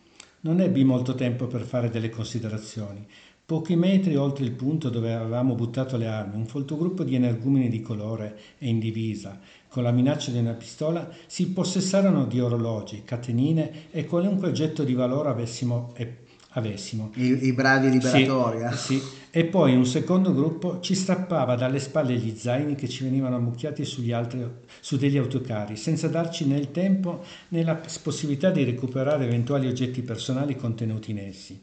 [0.43, 3.05] Non ebbi molto tempo per fare delle considerazioni.
[3.47, 7.69] Pochi metri oltre il punto dove avevamo buttato le armi, un folto gruppo di energumeni
[7.69, 13.03] di colore e in divisa, con la minaccia di una pistola, si possessarono di orologi,
[13.05, 16.24] catenine e qualunque oggetto di valore avessimo e
[16.55, 17.11] avessimo.
[17.15, 18.59] I, i bravi liberatori.
[18.59, 18.77] Sì, eh?
[18.77, 23.37] sì, E poi un secondo gruppo ci strappava dalle spalle gli zaini che ci venivano
[23.37, 24.45] ammucchiati sugli altri,
[24.81, 30.03] su degli autocari, senza darci né il tempo né la possibilità di recuperare eventuali oggetti
[30.03, 31.61] personali contenuti in essi.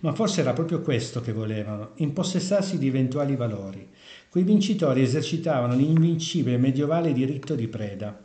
[0.00, 3.86] Ma forse era proprio questo che volevano, impossessarsi di eventuali valori.
[4.28, 8.18] Quei vincitori esercitavano l'invincibile medievale diritto di preda.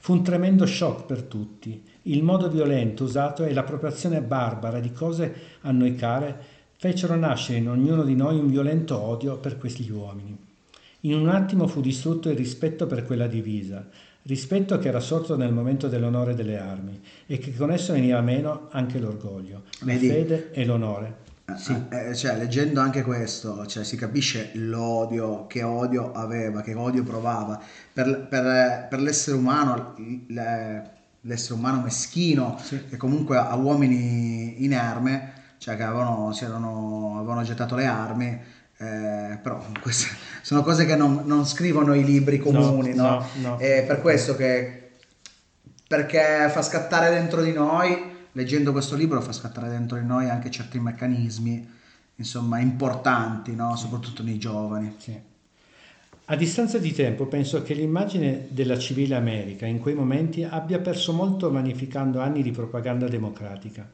[0.00, 5.34] Fu un tremendo shock per tutti il modo violento usato e l'appropriazione barbara di cose
[5.62, 10.36] a noi care fecero nascere in ognuno di noi un violento odio per questi uomini.
[11.00, 13.86] In un attimo fu distrutto il rispetto per quella divisa,
[14.22, 18.68] rispetto che era sorto nel momento dell'onore delle armi e che con esso veniva meno
[18.70, 21.16] anche l'orgoglio, Vedi, la fede e l'onore.
[21.46, 21.74] Eh, sì.
[21.90, 27.60] Eh, cioè, leggendo anche questo, cioè, si capisce l'odio, che odio aveva, che odio provava
[27.92, 29.94] per, per, per l'essere umano.
[30.28, 32.86] Le, l'essere umano meschino sì.
[32.88, 38.40] che comunque a uomini inerme, cioè che avevano, erano, avevano gettato le armi,
[38.78, 40.08] eh, però queste
[40.40, 43.02] sono cose che non, non scrivono i libri comuni, no?
[43.02, 43.10] no?
[43.10, 43.58] no, no.
[43.58, 44.92] È per questo che,
[45.86, 50.50] perché fa scattare dentro di noi, leggendo questo libro, fa scattare dentro di noi anche
[50.50, 51.78] certi meccanismi,
[52.16, 53.76] insomma, importanti, no?
[53.76, 54.94] soprattutto nei giovani.
[54.98, 55.28] Sì.
[56.30, 61.12] A distanza di tempo penso che l'immagine della civile America in quei momenti abbia perso
[61.12, 63.90] molto magnificando anni di propaganda democratica.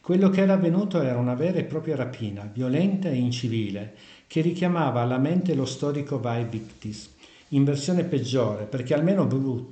[0.00, 3.92] Quello che era avvenuto era una vera e propria rapina, violenta e incivile,
[4.26, 7.12] che richiamava alla mente lo storico Vai Victis,
[7.48, 9.26] in versione peggiore, perché almeno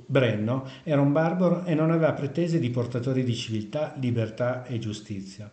[0.05, 5.51] Brenno era un barbaro e non aveva pretese di portatori di civiltà, libertà e giustizia.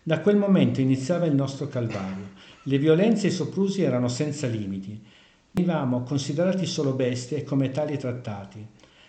[0.00, 2.36] Da quel momento iniziava il nostro calvario.
[2.62, 5.16] Le violenze e i soprusi erano senza limiti
[5.58, 8.64] Venivamo considerati solo bestie e come tali trattati.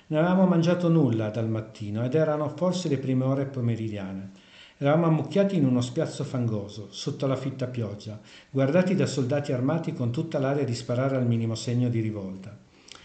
[0.07, 4.31] Non avevamo mangiato nulla dal mattino ed erano forse le prime ore pomeridiane.
[4.79, 10.09] Eravamo ammucchiati in uno spiazzo fangoso, sotto la fitta pioggia, guardati da soldati armati con
[10.09, 12.57] tutta l'aria di sparare al minimo segno di rivolta.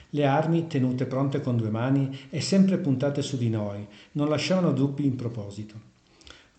[0.09, 4.73] Le armi, tenute pronte con due mani e sempre puntate su di noi, non lasciavano
[4.73, 5.93] dubbi in proposito.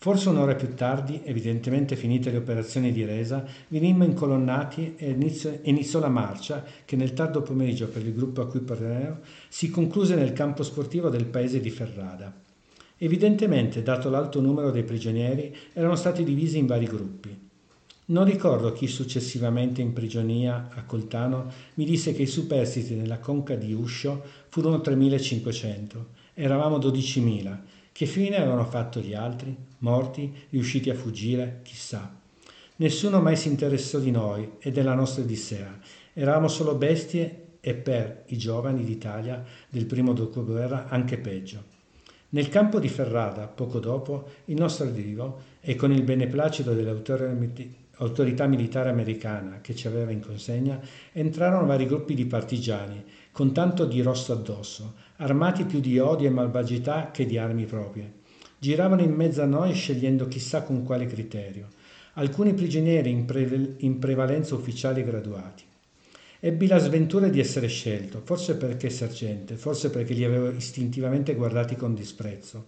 [0.05, 5.99] Forse un'ora più tardi, evidentemente finite le operazioni di resa, venimmo incolonnati e iniziò, iniziò
[5.99, 10.31] la marcia che nel tardo pomeriggio per il gruppo a cui appartenevo si concluse nel
[10.31, 12.31] campo sportivo del paese di Ferrada.
[12.97, 17.35] Evidentemente, dato l'alto numero dei prigionieri, erano stati divisi in vari gruppi.
[18.05, 23.55] Non ricordo chi successivamente in prigionia a Coltano mi disse che i superstiti nella conca
[23.55, 26.05] di Uscio furono 3500.
[26.35, 27.57] Eravamo 12.000
[27.95, 29.55] che fine avevano fatto gli altri?
[29.85, 30.33] Morti?
[30.49, 31.59] Riusciti a fuggire?
[31.61, 32.19] Chissà.
[32.77, 35.77] Nessuno mai si interessò di noi e della nostra Odissea.
[36.13, 41.73] Eravamo solo bestie e per i giovani d'Italia del primo dopoguerra anche peggio.
[42.29, 46.89] Nel campo di Ferrada, poco dopo, il nostro arrivo e con il beneplacito delle
[47.97, 50.79] autorità militari americana che ci aveva in consegna,
[51.11, 56.31] entrarono vari gruppi di partigiani con tanto di rosso addosso, armati più di odio e
[56.31, 58.23] malvagità che di armi proprie.
[58.65, 61.67] Giravano in mezzo a noi scegliendo chissà con quale criterio,
[62.13, 65.63] alcuni prigionieri in, pre- in prevalenza ufficiali graduati.
[66.39, 71.75] Ebbi la sventura di essere scelto, forse perché sergente, forse perché li avevo istintivamente guardati
[71.75, 72.65] con disprezzo.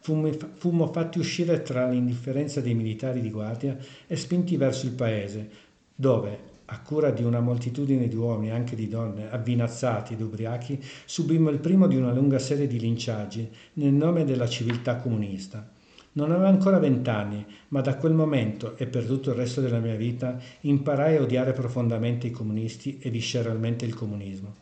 [0.00, 3.74] Fummo, fatti uscire tra l'indifferenza dei militari di guardia
[4.06, 5.48] e spinti verso il paese,
[5.94, 6.38] dove,
[6.70, 11.58] a cura di una moltitudine di uomini, anche di donne, avvinazzati ed ubriachi, subimmo il
[11.58, 15.66] primo di una lunga serie di linciaggi nel nome della civiltà comunista.
[16.12, 19.94] Non avevo ancora vent'anni, ma da quel momento e per tutto il resto della mia
[19.94, 24.54] vita imparai a odiare profondamente i comunisti e visceralmente il comunismo.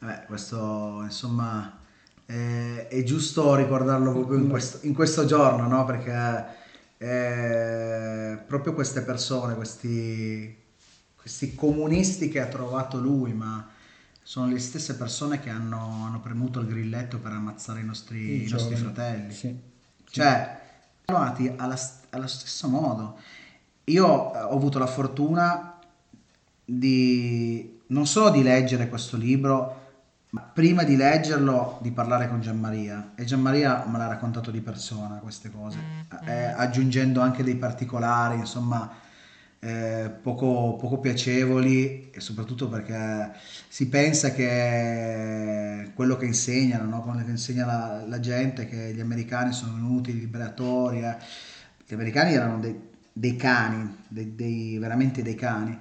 [0.00, 1.78] Eh, questo insomma
[2.24, 5.84] è, è giusto ricordarlo proprio in questo, in questo giorno, no?
[5.84, 6.46] Perché
[6.98, 10.64] eh, proprio queste persone, questi
[11.26, 13.66] questi comunisti che ha trovato lui, ma
[14.22, 18.48] sono le stesse persone che hanno, hanno premuto il grilletto per ammazzare i nostri, i
[18.48, 19.32] nostri fratelli.
[19.32, 19.58] Sì, sì.
[20.08, 20.60] Cioè,
[21.04, 21.76] sono nati alla,
[22.10, 23.18] allo stesso modo.
[23.86, 25.80] Io eh, ho avuto la fortuna
[26.64, 29.82] di non solo di leggere questo libro,
[30.30, 35.16] ma prima di leggerlo di parlare con Gianmaria e Gianmaria me l'ha raccontato di persona
[35.16, 36.28] queste cose, mm.
[36.28, 39.02] eh, aggiungendo anche dei particolari, insomma
[39.66, 43.32] eh, poco, poco, piacevoli e soprattutto perché
[43.66, 47.02] si pensa che quello che insegnano, no?
[47.02, 51.16] quello che insegna la, la, gente, che gli americani sono venuti liberatori, eh.
[51.84, 52.78] gli americani erano dei,
[53.12, 55.76] dei cani, dei, dei, veramente dei cani,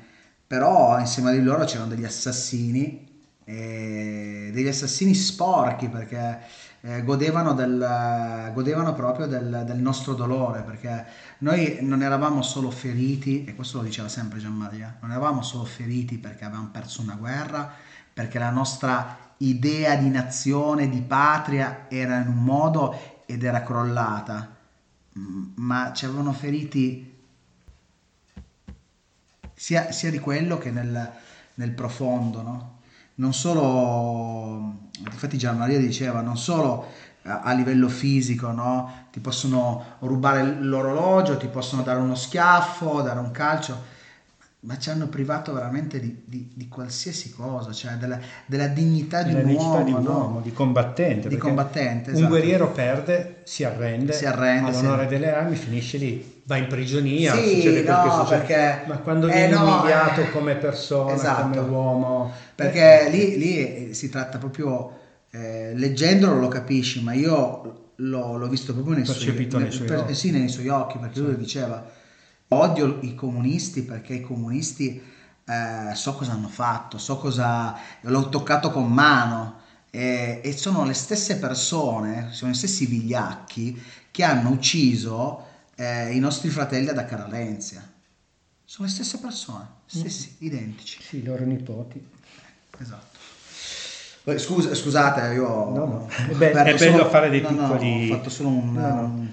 [0.48, 3.04] però insieme a loro c'erano degli assassini,
[3.46, 6.40] degli assassini sporchi perché
[6.86, 11.06] eh, godevano, del, godevano, proprio del, del, nostro dolore, perché
[11.40, 15.66] noi non eravamo solo feriti, e questo lo diceva sempre Gian Maria, non eravamo solo
[15.66, 17.74] feriti perché avevamo perso una guerra,
[18.14, 24.56] perché la nostra idea di nazione, di patria era in un modo ed era crollata,
[25.56, 27.14] ma ci avevano feriti
[29.56, 31.12] sia, sia di quello che nel,
[31.56, 32.75] nel profondo, no?
[33.16, 36.86] Non solo, infatti Gian Maria diceva, non solo
[37.24, 39.08] a livello fisico, no?
[39.12, 43.94] ti possono rubare l'orologio, ti possono dare uno schiaffo, dare un calcio,
[44.66, 49.34] ma ci hanno privato veramente di, di, di qualsiasi cosa, cioè della, della dignità di
[49.34, 51.28] della un uomo, di, un uomo, di combattente.
[51.28, 52.24] Di combattente esatto.
[52.24, 55.10] Un guerriero perde, si arrende, si arrende all'onore sì.
[55.10, 58.38] delle armi, finisce lì, va in prigionia, sì, succede no, che succede.
[58.38, 62.32] Perché, ma quando viene eh, no, umiliato eh, come persona, esatto, come uomo...
[62.56, 64.98] Perché eh, lì, lì, si tratta proprio,
[65.30, 70.00] eh, leggendolo lo capisci, ma io l'ho, l'ho visto proprio nei suoi, nei suoi per,
[70.00, 70.16] occhi.
[70.16, 71.22] Sì, nei suoi occhi, perché sì.
[71.22, 71.86] lui diceva,
[72.50, 75.02] odio i comunisti perché i comunisti
[75.46, 80.94] eh, so cosa hanno fatto, so cosa l'ho toccato con mano e, e, sono le
[80.94, 83.82] stesse persone, sono i stessi vigliacchi
[84.12, 87.94] che hanno ucciso eh, i nostri fratelli ad Accaralenzia.
[88.64, 90.46] Sono le stesse persone, stessi, mm.
[90.46, 91.02] identici.
[91.02, 92.04] Sì, i loro nipoti.
[92.80, 93.14] Esatto.
[94.38, 96.10] Scusa, scusate, io no, no.
[96.36, 98.08] Beh, è bello solo, fare dei no, piccoli...
[98.08, 99.28] No, ho fatto solo un, no,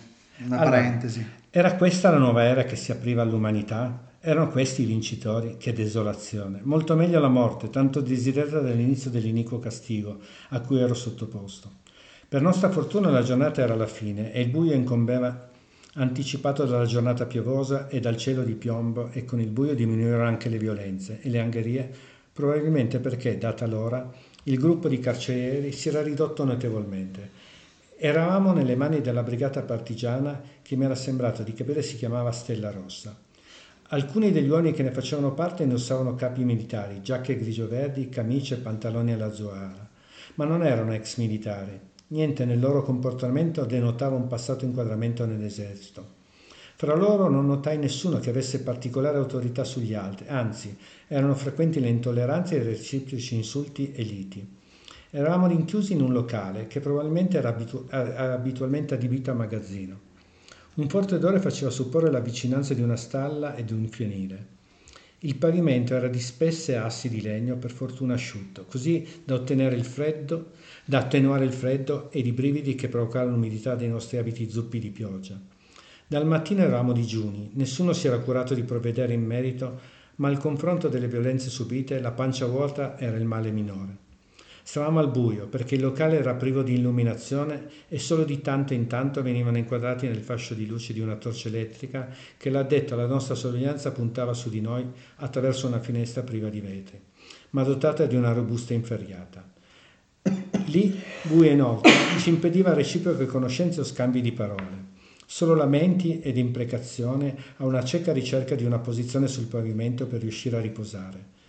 [0.45, 1.27] una allora, parentesi.
[1.55, 4.15] Era questa la nuova era che si apriva all'umanità?
[4.21, 6.61] Erano questi i vincitori, che desolazione.
[6.63, 11.71] Molto meglio la morte, tanto desiderata dall'inizio dell'iniquo castigo a cui ero sottoposto.
[12.27, 15.51] Per nostra fortuna la giornata era alla fine e il buio incombeva
[15.97, 20.49] anticipato dalla giornata piovosa e dal cielo di piombo e con il buio diminuirono anche
[20.49, 21.91] le violenze e le angherie,
[22.33, 24.11] probabilmente perché, data l'ora,
[24.45, 27.42] il gruppo di carcerieri si era ridotto notevolmente.
[28.05, 32.73] Eravamo nelle mani della brigata partigiana che mi era sembrato di capire si chiamava Stella
[32.73, 33.17] Rossa.
[33.91, 39.13] Alcuni degli uomini che ne facevano parte indossavano capi militari, giacche grigio-verdi, camicie e pantaloni
[39.13, 39.89] alla zoara,
[40.35, 41.79] ma non erano ex militari.
[42.09, 46.05] Niente nel loro comportamento denotava un passato inquadramento nell'esercito.
[46.75, 50.77] Fra loro non notai nessuno che avesse particolare autorità sugli altri, anzi
[51.07, 54.61] erano frequenti le intolleranze e i reciproci insulti e liti.
[55.15, 60.01] Eravamo rinchiusi in un locale che probabilmente era abitu- abitualmente adibito a magazzino.
[60.77, 64.47] Un forte odore faceva supporre la vicinanza di una stalla e di un fienile.
[65.19, 69.85] Il pavimento era di spesse assi di legno, per fortuna asciutto, così da ottenere il
[69.85, 70.53] freddo,
[70.87, 74.89] da attenuare il freddo ed i brividi che provocavano l'umidità dei nostri abiti zuppi di
[74.89, 75.39] pioggia.
[76.07, 79.79] Dal mattino eravamo digiuni, nessuno si era curato di provvedere in merito,
[80.17, 84.02] ma al confronto delle violenze subite la pancia vuota era il male minore.
[84.65, 88.87] Stavamo al buio perché il locale era privo di illuminazione e solo di tanto in
[88.87, 93.35] tanto venivano inquadrati nel fascio di luce di una torcia elettrica che l'addetto alla nostra
[93.35, 94.87] sorveglianza puntava su di noi
[95.17, 97.01] attraverso una finestra priva di vetri,
[97.51, 99.45] ma dotata di una robusta inferriata.
[100.67, 101.91] Lì, buio inoltre,
[102.21, 104.91] ci impediva reciproche conoscenze o scambi di parole.
[105.27, 110.57] Solo lamenti ed imprecazione a una cieca ricerca di una posizione sul pavimento per riuscire
[110.57, 111.41] a riposare.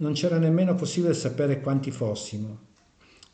[0.00, 2.66] Non c'era nemmeno possibile sapere quanti fossimo.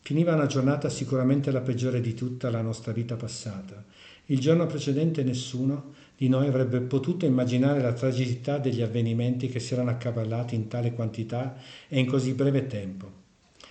[0.00, 3.84] Finiva una giornata sicuramente la peggiore di tutta la nostra vita passata.
[4.26, 9.74] Il giorno precedente nessuno di noi avrebbe potuto immaginare la tragicità degli avvenimenti che si
[9.74, 11.54] erano accavallati in tale quantità
[11.86, 13.12] e in così breve tempo.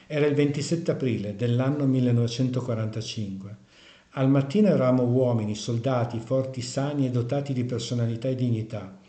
[0.06, 3.58] Era il 27 aprile dell'anno 1945.
[4.12, 9.02] Al mattino eravamo uomini, soldati, forti, sani e dotati di personalità e dignità.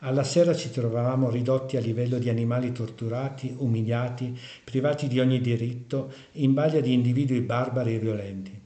[0.00, 6.12] Alla sera ci trovavamo ridotti a livello di animali torturati, umiliati, privati di ogni diritto,
[6.32, 8.60] in balia di individui barbari e violenti.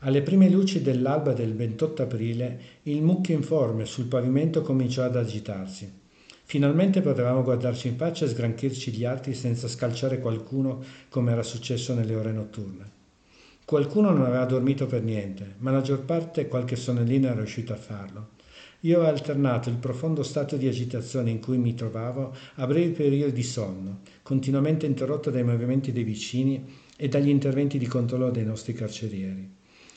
[0.00, 5.90] Alle prime luci dell'alba del 28 aprile il mucchio informe sul pavimento cominciò ad agitarsi.
[6.44, 11.94] Finalmente potevamo guardarci in faccia e sgranchirci gli arti senza scalciare qualcuno come era successo
[11.94, 12.90] nelle ore notturne.
[13.64, 17.76] Qualcuno non aveva dormito per niente, ma la maggior parte qualche sonnellino era riuscito a
[17.76, 18.28] farlo.
[18.82, 23.32] Io ho alternato il profondo stato di agitazione in cui mi trovavo a brevi periodi
[23.32, 26.64] di sonno, continuamente interrotto dai movimenti dei vicini
[26.96, 29.50] e dagli interventi di controllo dei nostri carcerieri.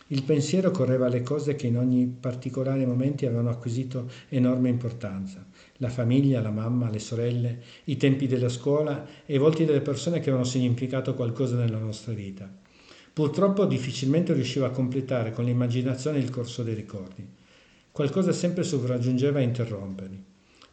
[0.08, 5.46] Il pensiero correva alle cose che in ogni particolare momento avevano acquisito enorme importanza.
[5.78, 10.18] La famiglia, la mamma, le sorelle, i tempi della scuola e i volti delle persone
[10.18, 12.52] che avevano significato qualcosa nella nostra vita.
[13.14, 17.40] Purtroppo difficilmente riuscivo a completare con l'immaginazione il corso dei ricordi.
[17.94, 20.24] Qualcosa sempre sopraggiungeva a interromperli.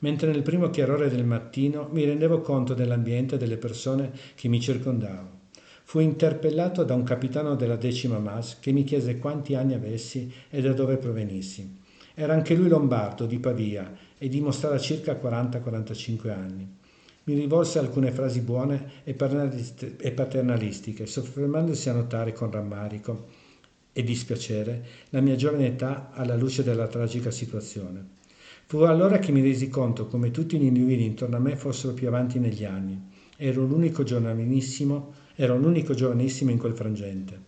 [0.01, 4.61] Mentre nel primo chiarore del mattino mi rendevo conto dell'ambiente e delle persone che mi
[4.61, 5.37] circondavano.
[5.83, 10.61] Fui interpellato da un capitano della decima MAS che mi chiese quanti anni avessi e
[10.61, 11.79] da dove provenissi.
[12.15, 16.77] Era anche lui lombardo, di Pavia, e dimostrava circa 40-45 anni.
[17.25, 23.47] Mi rivolse alcune frasi buone e paternalistiche, soffermandosi a notare con rammarico
[23.99, 28.11] e dispiacere la mia giovane età alla luce della tragica situazione.
[28.67, 32.07] Fu allora che mi resi conto come tutti gli individui intorno a me fossero più
[32.07, 32.97] avanti negli anni.
[33.37, 37.41] Ero l'unico giovanissimo Ero l'unico giovanissimo in quel frangente.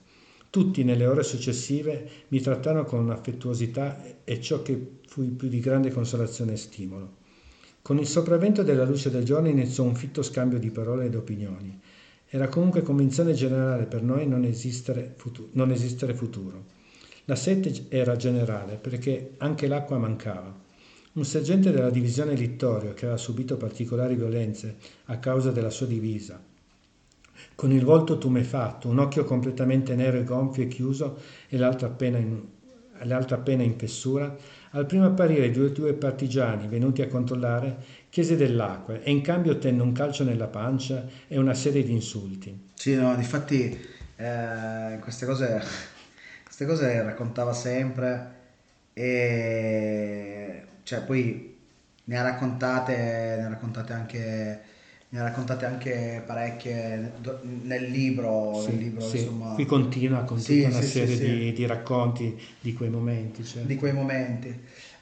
[0.51, 5.92] Tutti nelle ore successive mi trattarono con un'affettuosità e ciò che fu più di grande
[5.92, 7.14] consolazione e stimolo.
[7.80, 11.80] Con il sopravvento della luce del giorno iniziò un fitto scambio di parole ed opinioni.
[12.33, 16.64] Era comunque convinzione generale per noi non esistere, futuro, non esistere futuro.
[17.24, 20.57] La sete era generale perché anche l'acqua mancava.
[21.14, 24.76] Un sergente della divisione Littorio, che aveva subito particolari violenze
[25.07, 26.41] a causa della sua divisa,
[27.57, 31.18] con il volto tumefatto, un occhio completamente nero e gonfio e chiuso
[31.49, 32.41] e l'altro appena in,
[33.03, 34.37] l'altro appena in fessura,
[34.70, 39.81] al primo apparire due due partigiani venuti a controllare, chiese dell'acqua e in cambio ottenne
[39.81, 42.69] un calcio nella pancia e una serie di insulti.
[42.75, 43.79] Sì, no, difatti
[44.17, 45.63] eh, queste cose,
[46.45, 48.39] queste cose raccontava sempre
[48.93, 51.57] e cioè poi
[52.05, 52.97] ne ha raccontate,
[53.39, 54.61] ne ha raccontate anche
[55.13, 57.13] ne ha raccontate anche parecchie
[57.63, 59.19] nel libro, sì, nel libro sì.
[59.19, 59.55] insomma.
[59.55, 63.43] Qui continua con sì, una serie di, di, racconti di quei momenti.
[63.43, 63.63] Cioè.
[63.63, 64.57] Di quei momenti.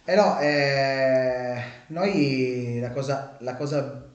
[0.09, 4.07] E no, eh, noi la cosa, la cosa,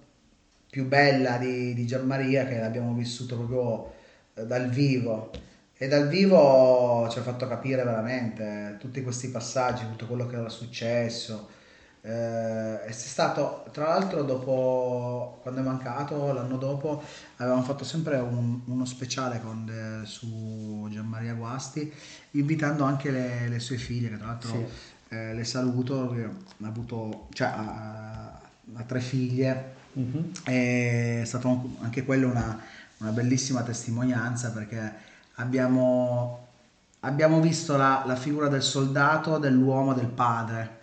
[0.67, 3.93] più bella di, di Gianmaria che l'abbiamo vissuto proprio
[4.33, 5.29] eh, dal vivo
[5.77, 10.49] e dal vivo ci ha fatto capire veramente tutti questi passaggi, tutto quello che era
[10.49, 11.49] successo
[12.01, 17.01] eh, è stato, tra l'altro, dopo, quando è mancato, l'anno dopo,
[17.37, 21.91] avevamo fatto sempre un- uno speciale con de- su Gianmaria Guasti,
[22.31, 24.65] invitando anche le, le sue figlie, che tra l'altro Sì.
[25.13, 26.11] Eh, le saluto,
[26.63, 28.39] ha avuto, cioè, ha,
[28.73, 30.31] ha tre figlie, Mhm.
[30.45, 32.59] è stato anche quello una,
[32.97, 34.91] una bellissima testimonianza perché
[35.35, 36.47] abbiamo,
[37.01, 40.81] abbiamo visto la, la figura del soldato, dell'uomo, del padre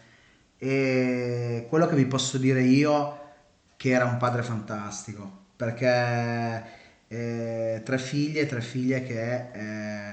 [0.58, 3.18] e quello che vi posso dire io
[3.76, 6.62] che era un padre fantastico perché
[7.08, 10.04] eh, tre figlie, tre figlie che eh,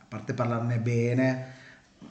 [0.00, 1.54] a parte parlarne bene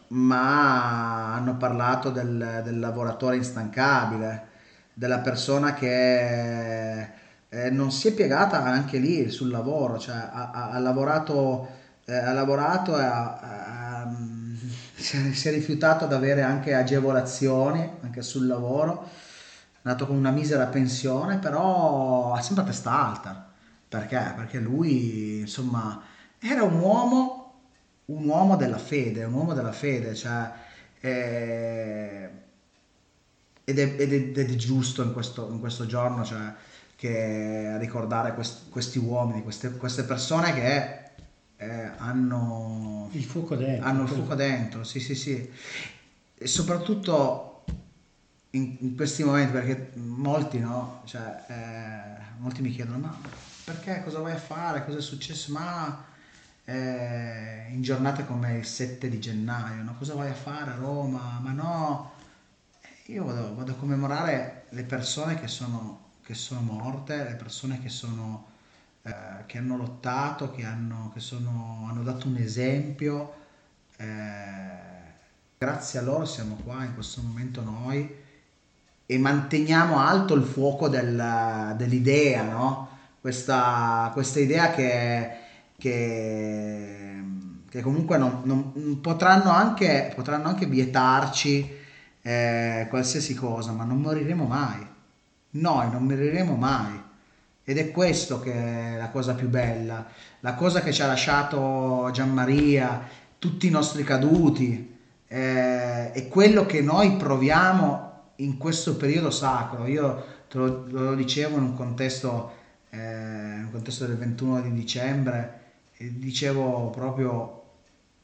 [0.09, 4.47] ma hanno parlato del, del lavoratore instancabile
[4.93, 7.01] della persona che
[7.49, 11.67] eh, non si è piegata anche lì sul lavoro cioè ha, ha- ha lavorato
[12.05, 13.39] eh, ha lavorato e ha-
[14.01, 14.15] ha-
[14.95, 20.65] si è, rifiutato ad avere anche agevolazioni anche sul lavoro, è nato con una misera
[20.67, 23.49] pensione, però ha sempre testa alta.
[23.87, 24.33] Perché?
[24.35, 26.01] Perché lui, insomma,
[26.39, 27.34] era un uomo,
[28.05, 30.51] un uomo della fede, un uomo della fede, cioè,
[30.99, 32.29] eh,
[33.63, 36.53] ed, è, ed, è, ed è giusto in questo, in questo giorno, cioè,
[36.95, 41.03] che ricordare quest, questi uomini, queste, queste persone che
[41.57, 43.87] eh, hanno Il fuoco dentro.
[43.87, 45.51] hanno il fuoco dentro, sì, sì, sì.
[46.37, 47.63] E soprattutto
[48.51, 51.01] in, in questi momenti, perché molti, no?
[51.05, 53.17] Cioè, eh, molti mi chiedono, ma
[53.63, 54.85] perché cosa vai a fare?
[54.85, 55.51] Cosa è successo?
[55.51, 56.05] Ma
[56.66, 59.95] eh, in giornate come il 7 di gennaio, no?
[59.97, 61.39] cosa vai a fare a Roma?
[61.41, 62.11] Ma no,
[63.05, 67.89] io vado, vado a commemorare le persone che sono, che sono morte, le persone che,
[67.89, 68.47] sono,
[69.03, 69.13] eh,
[69.45, 73.43] che hanno lottato, che, hanno, che sono, hanno dato un esempio.
[73.97, 74.93] Eh,
[75.57, 78.24] grazie a loro siamo qua in questo momento noi
[79.05, 82.89] e manteniamo alto il fuoco del, dell'idea, no?
[83.22, 85.43] questa, questa idea che
[85.78, 87.23] che,
[87.69, 91.69] che comunque non, non, potranno, anche, potranno anche vietarci
[92.21, 94.86] eh, qualsiasi cosa, ma non moriremo mai.
[95.51, 97.03] Noi non moriremo mai.
[97.63, 100.05] Ed è questo che è la cosa più bella,
[100.41, 103.01] la cosa che ci ha lasciato Gianmaria,
[103.39, 104.93] tutti i nostri caduti,
[105.28, 109.88] eh, è quello che noi proviamo in questo periodo sacro.
[109.88, 112.51] Io te lo, lo dicevo in un contesto,
[112.89, 115.64] eh, in un contesto del 21 di dicembre,
[115.97, 117.63] dicevo proprio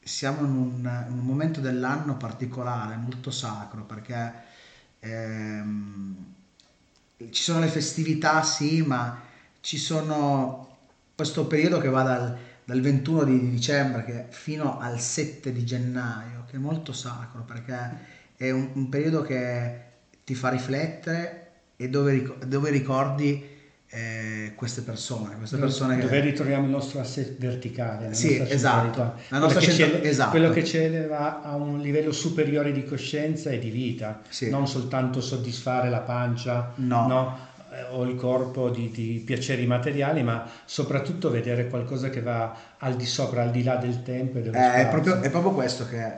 [0.02, 4.32] siamo in un, in un, momento dell'anno particolare, molto sacro, perché
[5.00, 6.34] ehm,
[7.30, 9.20] ci sono le festività, sì, ma
[9.60, 10.78] ci sono
[11.14, 16.56] questo periodo che va dal, dal 21 di dicembre fino al 7 di gennaio, che
[16.56, 19.80] è molto sacro, perché è un, un periodo che
[20.24, 23.51] ti fa riflettere e dove, dove ricordi
[23.94, 26.20] eh, queste persone, queste persone dove, che...
[26.20, 30.00] ritroviamo il nostro asset verticale, sì, esatto, la nostra centra...
[30.00, 30.30] che esatto.
[30.30, 34.48] quello che ci eleva a un livello superiore di coscienza e di vita, sì.
[34.48, 37.06] non soltanto soddisfare la pancia no.
[37.06, 37.50] No?
[37.70, 42.96] Eh, o il corpo di, di, piaceri materiali, ma soprattutto vedere qualcosa che va al
[42.96, 44.38] di sopra, al di là del tempo.
[44.38, 46.12] E eh, è, proprio, è proprio questo che,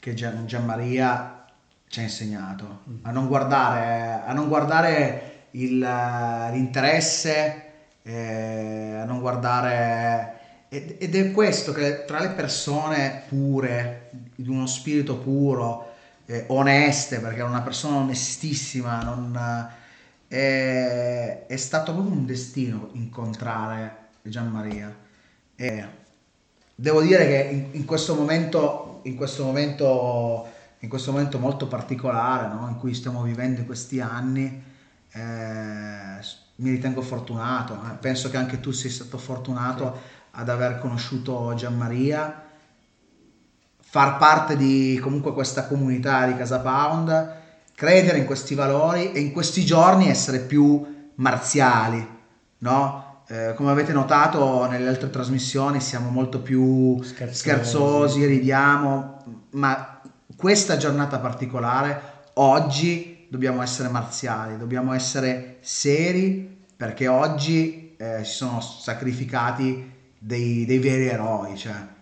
[0.00, 1.44] che Gian, Gianmaria
[1.86, 2.94] ci ha insegnato, mm.
[3.02, 7.62] a non guardare, a non guardare il, l'interesse,
[8.02, 10.32] eh, a non guardare...
[10.68, 15.92] Ed è questo che tra le persone pure, di uno spirito puro,
[16.26, 19.70] eh, oneste, perché era una persona onestissima, non,
[20.26, 24.92] eh, è stato proprio un destino incontrare Gian Maria.
[25.54, 25.84] E
[26.74, 30.46] devo dire che in, in, questo momento, in questo momento,
[30.80, 32.66] in questo momento molto particolare, no?
[32.68, 34.72] in cui stiamo vivendo in questi anni,
[35.14, 36.22] eh,
[36.56, 37.96] mi ritengo fortunato, eh.
[38.00, 39.96] penso che anche tu sia stato fortunato
[40.32, 42.42] ad aver conosciuto Gianmaria,
[43.78, 47.32] far parte di comunque questa comunità di Casa Pound,
[47.74, 52.06] credere in questi valori e in questi giorni essere più marziali,
[52.58, 53.22] no?
[53.26, 57.38] Eh, come avete notato nelle altre trasmissioni siamo molto più scherzosi.
[57.38, 60.00] scherzosi, ridiamo, ma
[60.36, 62.02] questa giornata particolare
[62.34, 70.78] oggi dobbiamo essere marziali, dobbiamo essere seri perché oggi eh, si sono sacrificati dei, dei
[70.78, 71.56] veri eroi.
[71.56, 71.92] Cioè.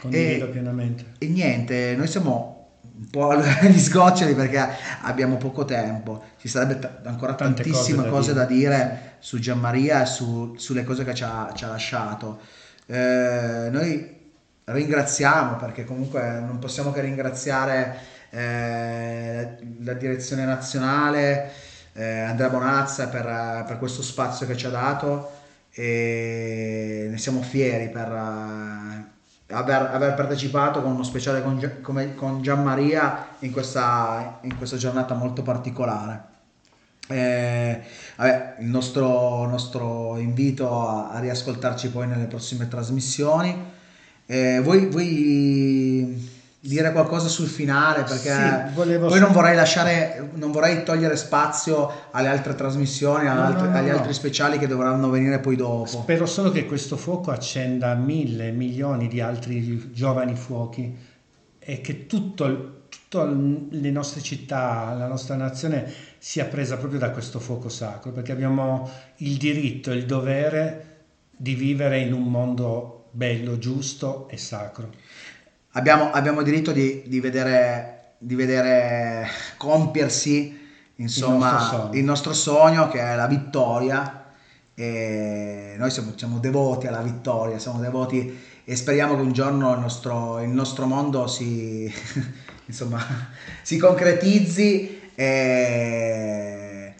[0.00, 1.04] Condivido e, pienamente.
[1.18, 4.66] E niente, noi siamo un po' gli sgoccioli perché
[5.02, 8.68] abbiamo poco tempo, ci sarebbe t- ancora Tante tantissime cose, da, cose dire.
[8.68, 12.40] da dire, su Gianmaria e su, sulle cose che ci ha, ci ha lasciato.
[12.86, 14.20] Eh, noi
[14.64, 17.96] ringraziamo perché comunque non possiamo che ringraziare
[18.34, 21.52] eh, la direzione nazionale,
[21.92, 25.30] eh, Andrea Bonazza per, per, questo spazio che ci ha dato
[25.70, 32.40] e ne siamo fieri per uh, aver, aver, partecipato con uno speciale con, come, con
[32.40, 36.30] Gianmaria in questa, in questa giornata molto particolare.
[37.08, 37.82] Eh,
[38.16, 43.62] vabbè, il nostro, nostro invito a, a, riascoltarci poi nelle prossime trasmissioni.
[44.24, 46.31] Eh, voi, voi
[46.64, 49.08] dire qualcosa sul finale perché sì, volevo...
[49.08, 53.78] poi non vorrei lasciare non vorrei togliere spazio alle altre trasmissioni no, altri, no, no,
[53.78, 55.86] agli altri speciali che dovranno venire poi dopo.
[55.86, 60.96] Spero solo che questo fuoco accenda mille milioni di altri giovani fuochi
[61.58, 67.40] e che tutto, tutto le nostre città la nostra nazione sia presa proprio da questo
[67.40, 71.00] fuoco sacro perché abbiamo il diritto il dovere
[71.36, 74.90] di vivere in un mondo bello giusto e sacro
[75.72, 80.58] abbiamo, abbiamo diritto di, di, vedere, di vedere compiersi
[80.96, 84.18] insomma, il nostro, il nostro sogno che è la vittoria
[84.74, 89.80] e noi siamo, siamo, devoti alla vittoria, siamo devoti e speriamo che un giorno il
[89.80, 91.92] nostro, il nostro mondo si,
[92.66, 93.00] insomma,
[93.62, 95.00] si concretizzi.
[95.14, 96.94] E...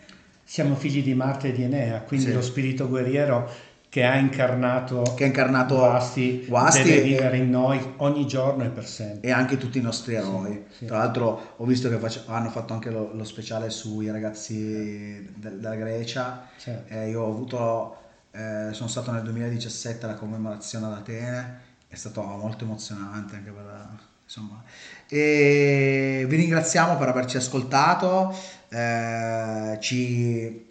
[0.44, 2.32] Siamo figli di Marte e di Enea, quindi sì.
[2.34, 3.50] lo spirito guerriero
[3.92, 8.68] che ha incarnato, che ha incarnato Guasti, Guasti deve vivere in noi ogni giorno e
[8.70, 9.28] per sempre.
[9.28, 10.64] e anche tutti i nostri eroi.
[10.70, 10.84] Sì, sì.
[10.86, 15.58] Tra l'altro ho visto che face- hanno fatto anche lo, lo speciale sui ragazzi del-
[15.58, 16.48] della Grecia.
[16.56, 16.90] Certo.
[16.90, 17.96] Eh, io ho avuto,
[18.30, 23.88] eh, sono stato nel 2017 alla commemorazione ad Atene, è stato molto emozionante anche per...
[24.24, 24.62] Insomma.
[25.06, 28.34] E vi ringraziamo per averci ascoltato,
[28.70, 30.66] eh, ci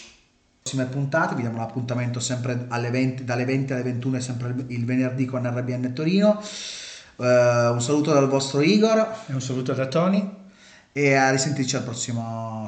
[0.63, 4.85] prossime puntate, vi diamo un appuntamento sempre alle 20, dalle 20 alle 21 sempre il-
[4.85, 6.39] venerdì con RBN Torino.
[7.17, 8.97] Eh, un saluto dal vostro Igor
[9.27, 10.39] E un saluto da Tony.
[10.93, 12.67] e a risentirci al prossimo